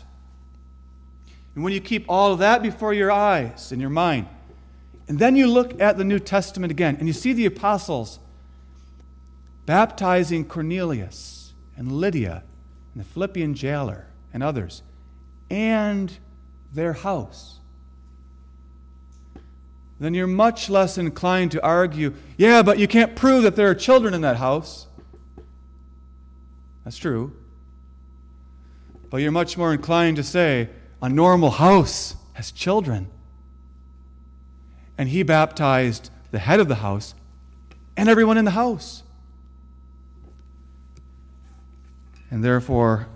[1.56, 4.28] and when you keep all of that before your eyes and your mind,
[5.08, 8.20] and then you look at the New Testament again, and you see the apostles
[9.66, 12.44] baptizing Cornelius and Lydia
[12.94, 14.84] and the Philippian jailer and others,
[15.50, 16.18] and
[16.74, 17.60] their house,
[20.00, 23.76] then you're much less inclined to argue, yeah, but you can't prove that there are
[23.76, 24.88] children in that house.
[26.84, 27.36] That's true.
[29.10, 30.70] But you're much more inclined to say,
[31.02, 33.08] a normal house has children.
[34.98, 37.16] And he baptized the head of the house
[37.96, 39.04] and everyone in the house.
[42.30, 43.08] And therefore,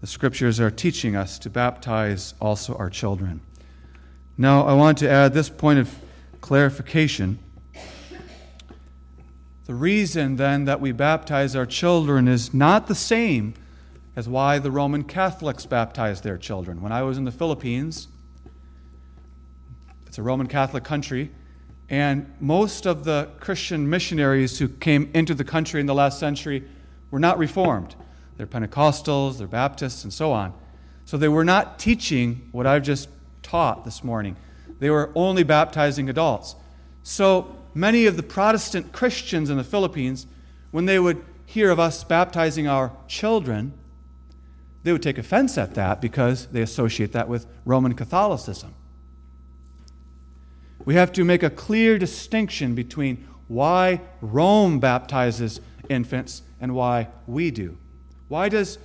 [0.00, 3.40] the scriptures are teaching us to baptize also our children.
[4.38, 5.94] Now, I want to add this point of
[6.40, 7.38] clarification.
[9.66, 13.54] The reason then that we baptize our children is not the same
[14.16, 16.80] as why the Roman Catholics baptized their children.
[16.80, 18.08] When I was in the Philippines,
[20.06, 21.30] it's a Roman Catholic country,
[21.88, 26.64] and most of the Christian missionaries who came into the country in the last century
[27.10, 27.94] were not Reformed.
[28.40, 30.54] They're Pentecostals, they're Baptists, and so on.
[31.04, 33.10] So they were not teaching what I've just
[33.42, 34.34] taught this morning.
[34.78, 36.54] They were only baptizing adults.
[37.02, 40.26] So many of the Protestant Christians in the Philippines,
[40.70, 43.74] when they would hear of us baptizing our children,
[44.84, 48.74] they would take offense at that because they associate that with Roman Catholicism.
[50.86, 55.60] We have to make a clear distinction between why Rome baptizes
[55.90, 57.76] infants and why we do.
[58.30, 58.78] Why, does,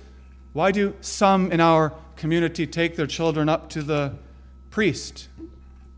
[0.54, 4.14] why do some in our community take their children up to the
[4.70, 5.28] priest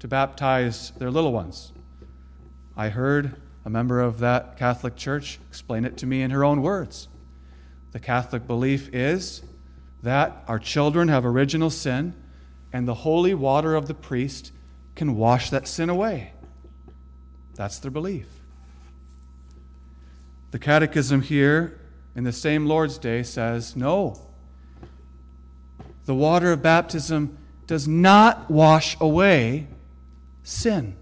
[0.01, 1.73] to baptize their little ones?
[2.77, 6.61] I heard a member of that Catholic Church explain it to me in her own
[6.61, 7.09] words.
[7.93, 9.41] The Catholic belief is
[10.03, 12.13] that our children have original sin,
[12.71, 14.53] and the holy water of the priest
[14.95, 16.33] can wash that sin away.
[17.55, 18.27] That's their belief.
[20.51, 21.78] The Catechism here
[22.19, 24.19] in the same Lord's Day says no.
[26.07, 27.39] The water of baptism
[27.69, 29.69] does not wash away
[30.43, 30.97] sin.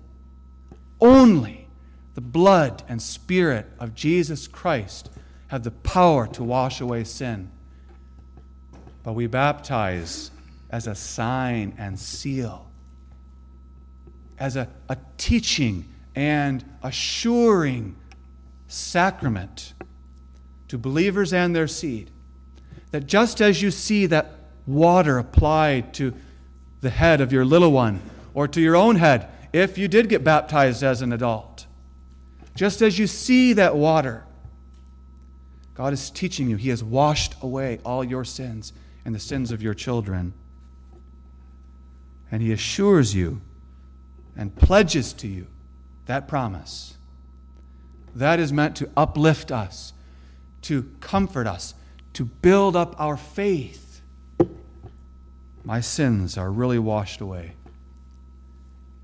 [1.01, 1.69] Only
[2.15, 5.09] the blood and spirit of Jesus Christ
[5.47, 7.51] have the power to wash away sin.
[9.03, 10.31] But we baptize
[10.69, 12.67] as a sign and seal,
[14.39, 17.97] as a, a teaching and assuring
[18.69, 19.73] sacrament
[20.69, 22.11] to believers and their seed.
[22.91, 24.33] That just as you see that
[24.67, 26.15] water applied to
[26.81, 28.01] the head of your little one
[28.35, 31.67] or to your own head, if you did get baptized as an adult,
[32.55, 34.25] just as you see that water,
[35.75, 38.73] God is teaching you, He has washed away all your sins
[39.05, 40.33] and the sins of your children.
[42.31, 43.41] And He assures you
[44.37, 45.47] and pledges to you
[46.07, 46.97] that promise.
[48.15, 49.93] That is meant to uplift us,
[50.67, 51.75] to comfort us,
[52.13, 54.03] to build up our faith.
[55.65, 57.53] My sins are really washed away.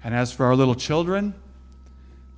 [0.02, 1.34] And as for our little children,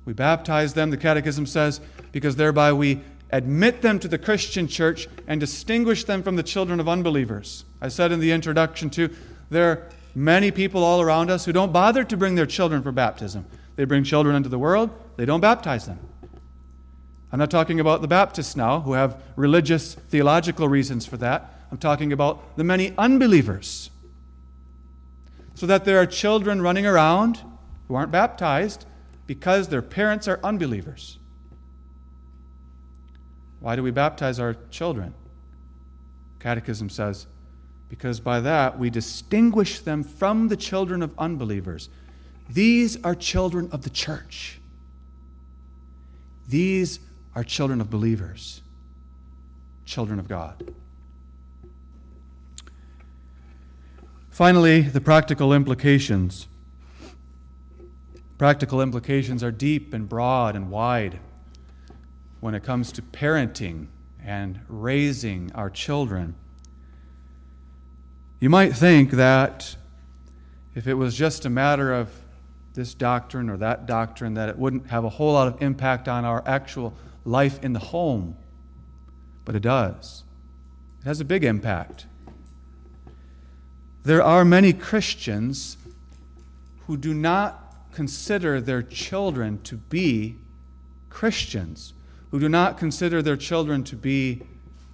[0.05, 3.01] we baptize them, the Catechism says, because thereby we
[3.31, 7.65] admit them to the Christian church and distinguish them from the children of unbelievers.
[7.81, 9.09] I said in the introduction, too,
[9.49, 12.91] there are many people all around us who don't bother to bring their children for
[12.91, 13.45] baptism.
[13.75, 15.97] They bring children into the world, they don't baptize them.
[17.31, 21.65] I'm not talking about the Baptists now, who have religious, theological reasons for that.
[21.71, 23.89] I'm talking about the many unbelievers.
[25.55, 27.41] So that there are children running around
[27.87, 28.85] who aren't baptized
[29.27, 31.17] because their parents are unbelievers.
[33.59, 35.13] Why do we baptize our children?
[36.39, 37.25] Catechism says,
[37.89, 41.89] because by that we distinguish them from the children of unbelievers.
[42.49, 44.59] These are children of the church.
[46.47, 46.99] These
[47.35, 48.61] are children of believers,
[49.85, 50.73] children of God.
[54.29, 56.47] Finally, the practical implications.
[58.37, 61.19] Practical implications are deep and broad and wide
[62.41, 63.87] when it comes to parenting
[64.23, 66.35] and raising our children.
[68.39, 69.77] You might think that
[70.73, 72.11] if it was just a matter of
[72.73, 76.25] this doctrine or that doctrine, that it wouldn't have a whole lot of impact on
[76.25, 76.93] our actual
[77.25, 78.37] life in the home.
[79.43, 80.23] But it does.
[81.01, 82.05] It has a big impact.
[84.03, 85.77] There are many Christians
[86.87, 90.37] who do not consider their children to be
[91.09, 91.93] Christians
[92.35, 94.41] who do not consider their children to be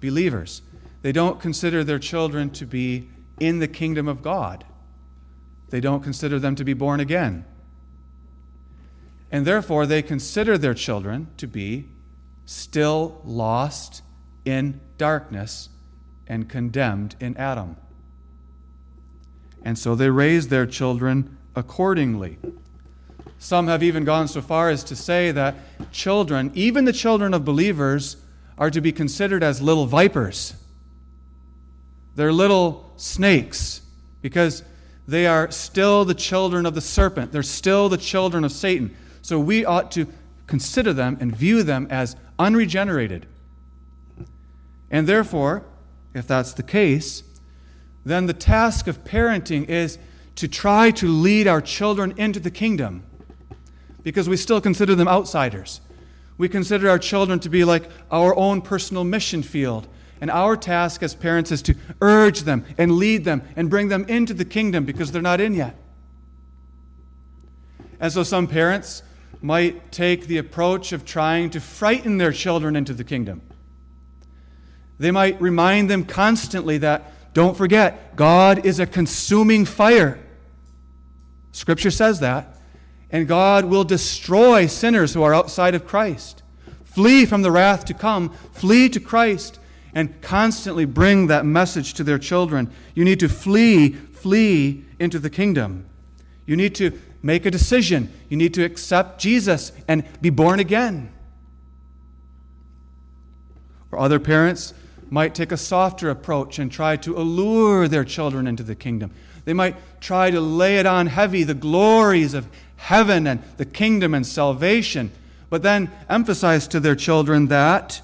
[0.00, 0.62] believers.
[1.02, 3.08] They don't consider their children to be
[3.40, 4.64] in the kingdom of God.
[5.70, 7.44] They don't consider them to be born again.
[9.32, 11.88] And therefore, they consider their children to be
[12.46, 14.02] still lost
[14.44, 15.68] in darkness
[16.26, 17.76] and condemned in Adam.
[19.64, 22.38] And so they raise their children accordingly.
[23.38, 25.56] Some have even gone so far as to say that
[25.92, 28.16] children, even the children of believers,
[28.56, 30.54] are to be considered as little vipers.
[32.14, 33.82] They're little snakes
[34.20, 34.62] because
[35.08, 37.32] they are still the children of the serpent.
[37.32, 38.94] They're still the children of Satan.
[39.22, 40.06] So we ought to
[40.46, 43.26] consider them and view them as unregenerated.
[44.90, 45.64] And therefore,
[46.14, 47.22] if that's the case,
[48.04, 49.98] then the task of parenting is
[50.36, 53.04] to try to lead our children into the kingdom
[54.02, 55.80] because we still consider them outsiders.
[56.38, 59.86] We consider our children to be like our own personal mission field.
[60.20, 64.04] And our task as parents is to urge them and lead them and bring them
[64.08, 65.76] into the kingdom because they're not in yet.
[67.98, 69.02] And so some parents
[69.42, 73.42] might take the approach of trying to frighten their children into the kingdom.
[74.98, 80.18] They might remind them constantly that, don't forget, God is a consuming fire.
[81.52, 82.52] Scripture says that
[83.12, 86.42] and God will destroy sinners who are outside of Christ.
[86.82, 89.58] Flee from the wrath to come, flee to Christ,
[89.94, 92.72] and constantly bring that message to their children.
[92.94, 95.84] You need to flee, flee into the kingdom.
[96.46, 98.12] You need to make a decision.
[98.28, 101.12] You need to accept Jesus and be born again.
[103.90, 104.74] Or other parents
[105.10, 109.10] might take a softer approach and try to allure their children into the kingdom.
[109.44, 114.14] They might try to lay it on heavy, the glories of heaven and the kingdom
[114.14, 115.12] and salvation,
[115.50, 118.00] but then emphasize to their children that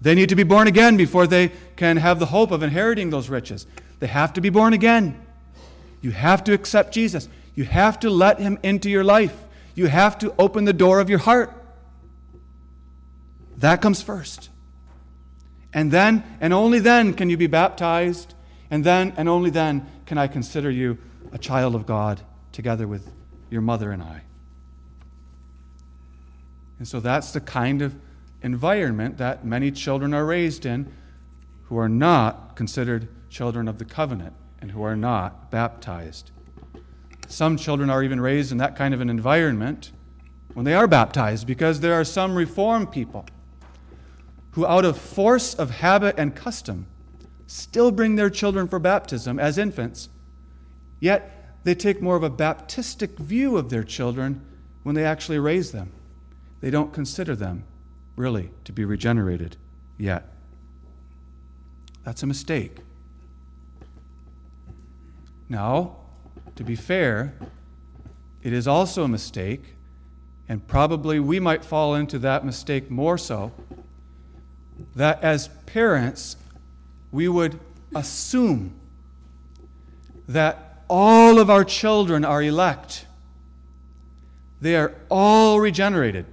[0.00, 3.28] they need to be born again before they can have the hope of inheriting those
[3.28, 3.66] riches.
[4.00, 5.20] They have to be born again.
[6.02, 7.28] You have to accept Jesus.
[7.56, 9.36] You have to let him into your life.
[9.74, 11.52] You have to open the door of your heart.
[13.56, 14.50] That comes first.
[15.72, 18.34] And then, and only then, can you be baptized.
[18.70, 20.98] And then, and only then, can I consider you
[21.32, 22.20] a child of God
[22.52, 23.10] together with
[23.50, 24.22] your mother and I.
[26.78, 27.94] And so that's the kind of
[28.42, 30.92] environment that many children are raised in
[31.64, 36.30] who are not considered children of the covenant and who are not baptized.
[37.28, 39.92] Some children are even raised in that kind of an environment
[40.54, 43.26] when they are baptized because there are some reformed people
[44.52, 46.86] who, out of force of habit and custom,
[47.46, 50.08] still bring their children for baptism as infants,
[50.98, 54.40] yet they take more of a Baptistic view of their children
[54.82, 55.92] when they actually raise them.
[56.60, 57.64] They don't consider them
[58.16, 59.56] really to be regenerated
[59.98, 60.32] yet.
[62.04, 62.78] That's a mistake.
[65.48, 65.96] Now,
[66.56, 67.34] to be fair,
[68.42, 69.74] it is also a mistake,
[70.48, 73.52] and probably we might fall into that mistake more so,
[74.94, 76.36] that as parents,
[77.12, 77.58] we would
[77.94, 78.72] assume
[80.28, 83.06] that all of our children are elect.
[84.60, 86.26] They are all regenerated.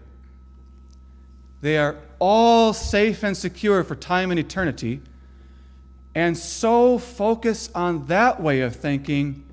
[1.61, 5.01] They are all safe and secure for time and eternity.
[6.15, 9.43] And so focus on that way of thinking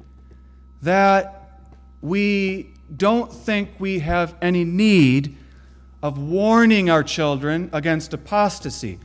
[0.82, 1.62] that
[2.00, 5.36] we don't think we have any need
[6.02, 8.98] of warning our children against apostasy,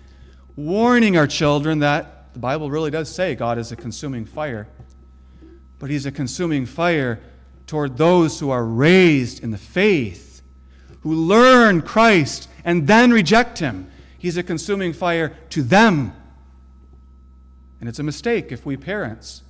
[0.55, 4.67] warning our children that the Bible really does say God is a consuming fire,
[5.79, 7.19] but He's a consuming fire
[7.67, 10.41] toward those who are raised in the faith,
[11.01, 13.89] who learn Christ and then reject him.
[14.17, 16.13] He's a consuming fire to them.
[17.79, 19.43] And it's a mistake if we parents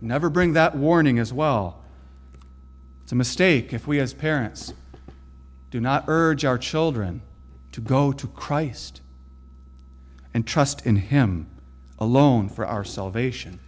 [0.00, 1.82] never bring that warning as well.
[3.02, 4.74] It's a mistake if we as parents
[5.70, 7.22] do not urge our children
[7.72, 9.00] to go to Christ
[10.32, 11.48] and trust in Him
[11.98, 13.60] alone for our salvation.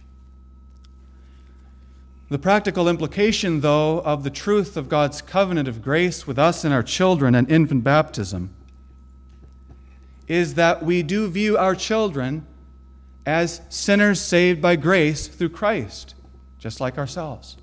[2.29, 6.73] The practical implication, though, of the truth of God's covenant of grace with us and
[6.73, 8.53] our children and infant baptism
[10.29, 12.47] is that we do view our children
[13.25, 16.15] as sinners saved by grace through Christ,
[16.61, 17.57] just like ourselves.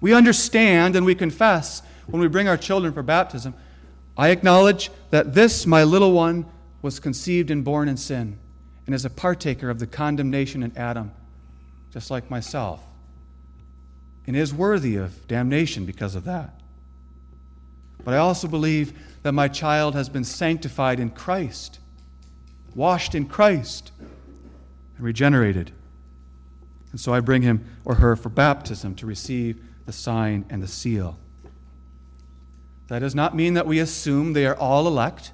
[0.00, 3.54] We understand and we confess when we bring our children for baptism
[4.16, 6.46] I acknowledge that this, my little one,
[6.82, 8.38] was conceived and born in sin
[8.86, 11.10] and is a partaker of the condemnation in Adam,
[11.90, 12.80] just like myself
[14.26, 16.60] and is worthy of damnation because of that.
[18.04, 18.92] But I also believe
[19.22, 21.78] that my child has been sanctified in Christ,
[22.74, 23.92] washed in Christ,
[24.96, 25.72] and regenerated.
[26.94, 30.68] And so I bring him or her for baptism to receive the sign and the
[30.68, 31.18] seal.
[32.86, 35.32] That does not mean that we assume they are all elect,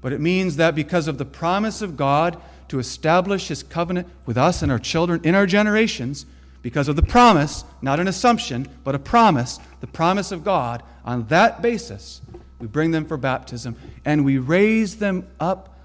[0.00, 4.36] but it means that because of the promise of God to establish his covenant with
[4.36, 6.26] us and our children in our generations,
[6.60, 10.82] because of the promise, not an assumption, but a promise, the promise of God.
[11.04, 12.20] On that basis,
[12.58, 15.78] we bring them for baptism and we raise them up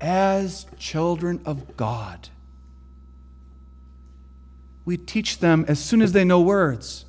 [0.00, 2.28] as children of God.
[4.84, 7.04] We teach them as soon as they know words.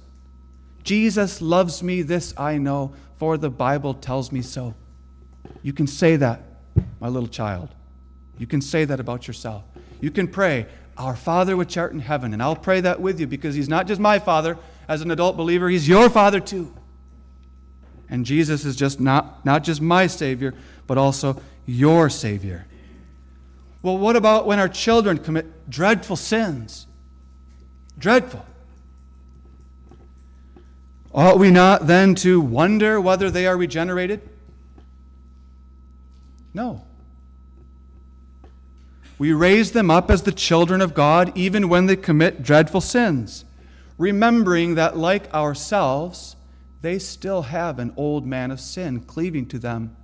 [0.84, 4.76] Jesus loves me, this I know, for the Bible tells me so.
[5.62, 6.42] You can say that,
[7.00, 7.70] my little child.
[8.38, 9.64] You can say that about yourself.
[10.02, 10.68] You can pray,
[10.98, 12.34] our Father which art in heaven.
[12.34, 14.58] And I'll pray that with you because He's not just my Father
[14.88, 16.74] as an adult believer, He's your Father too.
[18.10, 20.54] And Jesus is just not, not just my Savior,
[20.86, 22.66] but also your Savior.
[23.82, 26.88] Well, what about when our children commit dreadful sins?
[27.98, 28.46] Dreadful.
[31.14, 34.22] Ought we not then to wonder whether they are regenerated?
[36.54, 36.84] No.
[39.18, 43.46] We raise them up as the children of God even when they commit dreadful sins,
[43.98, 46.36] remembering that, like ourselves,
[46.82, 49.96] they still have an old man of sin cleaving to them.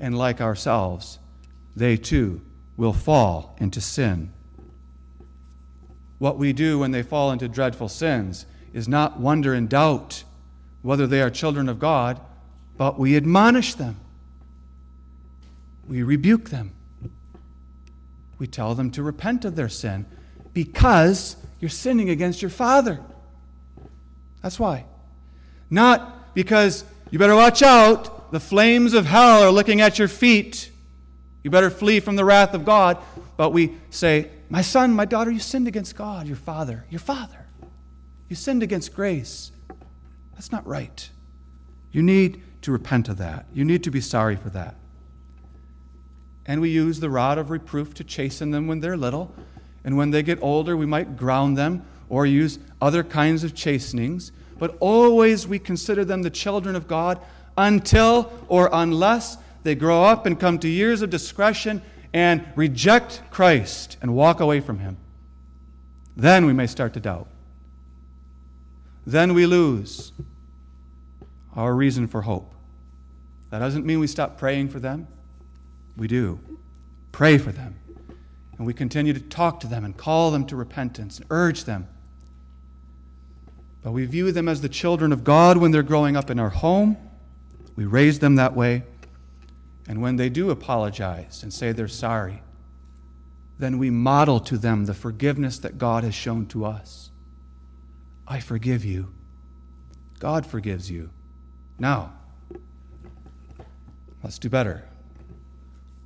[0.00, 1.18] and like ourselves,
[1.76, 2.40] they too
[2.76, 4.32] will fall into sin.
[6.20, 8.44] What we do when they fall into dreadful sins
[8.74, 10.22] is not wonder and doubt
[10.82, 12.20] whether they are children of God,
[12.76, 13.96] but we admonish them.
[15.88, 16.72] We rebuke them.
[18.38, 20.04] We tell them to repent of their sin
[20.52, 23.00] because you're sinning against your Father.
[24.42, 24.84] That's why.
[25.70, 30.70] Not because you better watch out, the flames of hell are looking at your feet.
[31.42, 32.98] You better flee from the wrath of God.
[33.38, 37.46] But we say, My son, my daughter, you sinned against God, your Father, your Father.
[38.28, 39.52] You sinned against grace.
[40.32, 41.08] That's not right.
[41.92, 43.46] You need to repent of that.
[43.54, 44.74] You need to be sorry for that.
[46.46, 49.32] And we use the rod of reproof to chasten them when they're little.
[49.84, 54.32] And when they get older, we might ground them or use other kinds of chastenings.
[54.58, 57.20] But always we consider them the children of God
[57.56, 61.82] until or unless they grow up and come to years of discretion
[62.12, 64.96] and reject Christ and walk away from Him.
[66.16, 67.28] Then we may start to doubt.
[69.06, 70.12] Then we lose
[71.56, 72.54] our reason for hope.
[73.50, 75.08] That doesn't mean we stop praying for them.
[75.96, 76.38] We do.
[77.12, 77.76] Pray for them.
[78.56, 81.88] And we continue to talk to them and call them to repentance and urge them.
[83.82, 86.50] But we view them as the children of God when they're growing up in our
[86.50, 86.96] home.
[87.76, 88.82] We raise them that way.
[89.90, 92.44] And when they do apologize and say they're sorry,
[93.58, 97.10] then we model to them the forgiveness that God has shown to us.
[98.24, 99.12] I forgive you.
[100.20, 101.10] God forgives you.
[101.76, 102.12] Now,
[104.22, 104.84] let's do better.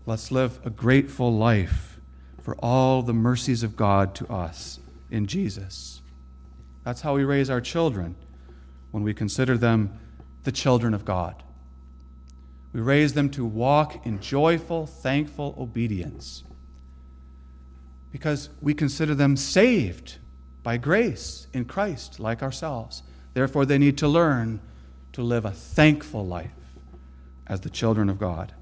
[0.07, 2.01] Let's live a grateful life
[2.41, 4.80] for all the mercies of God to us
[5.11, 6.01] in Jesus.
[6.85, 8.16] That's how we raise our children
[8.93, 9.99] when we consider them
[10.45, 11.43] the children of God.
[12.74, 16.42] We raise them to walk in joyful, thankful obedience
[18.10, 20.18] because we consider them saved
[20.64, 23.04] by grace in Christ, like ourselves.
[23.32, 24.60] Therefore, they need to learn
[25.12, 26.50] to live a thankful life
[27.46, 28.52] as the children of God.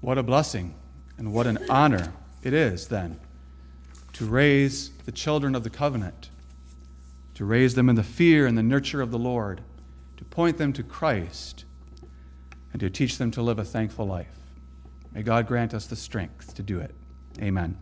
[0.00, 0.74] What a blessing
[1.18, 2.12] and what an honor
[2.44, 3.18] it is, then,
[4.12, 6.30] to raise the children of the covenant,
[7.34, 9.60] to raise them in the fear and the nurture of the Lord,
[10.18, 11.64] to point them to Christ,
[12.72, 14.28] and to teach them to live a thankful life.
[15.12, 16.94] May God grant us the strength to do it.
[17.40, 17.76] Amen.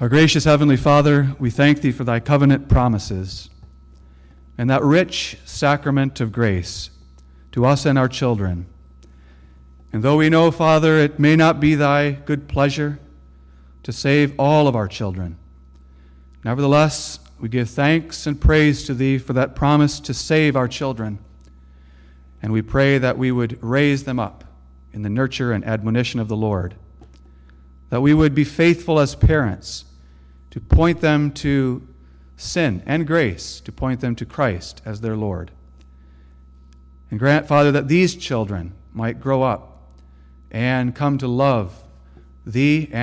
[0.00, 3.50] Our gracious Heavenly Father, we thank Thee for Thy covenant promises
[4.56, 6.90] and that rich sacrament of grace
[7.52, 8.66] to us and our children.
[9.90, 12.98] And though we know, Father, it may not be thy good pleasure
[13.82, 15.38] to save all of our children,
[16.44, 21.18] nevertheless, we give thanks and praise to thee for that promise to save our children.
[22.42, 24.44] And we pray that we would raise them up
[24.92, 26.74] in the nurture and admonition of the Lord,
[27.88, 29.84] that we would be faithful as parents
[30.50, 31.86] to point them to
[32.36, 35.50] sin and grace, to point them to Christ as their Lord.
[37.10, 39.88] And grant, Father, that these children might grow up
[40.50, 41.74] and come to love
[42.46, 42.98] Thee and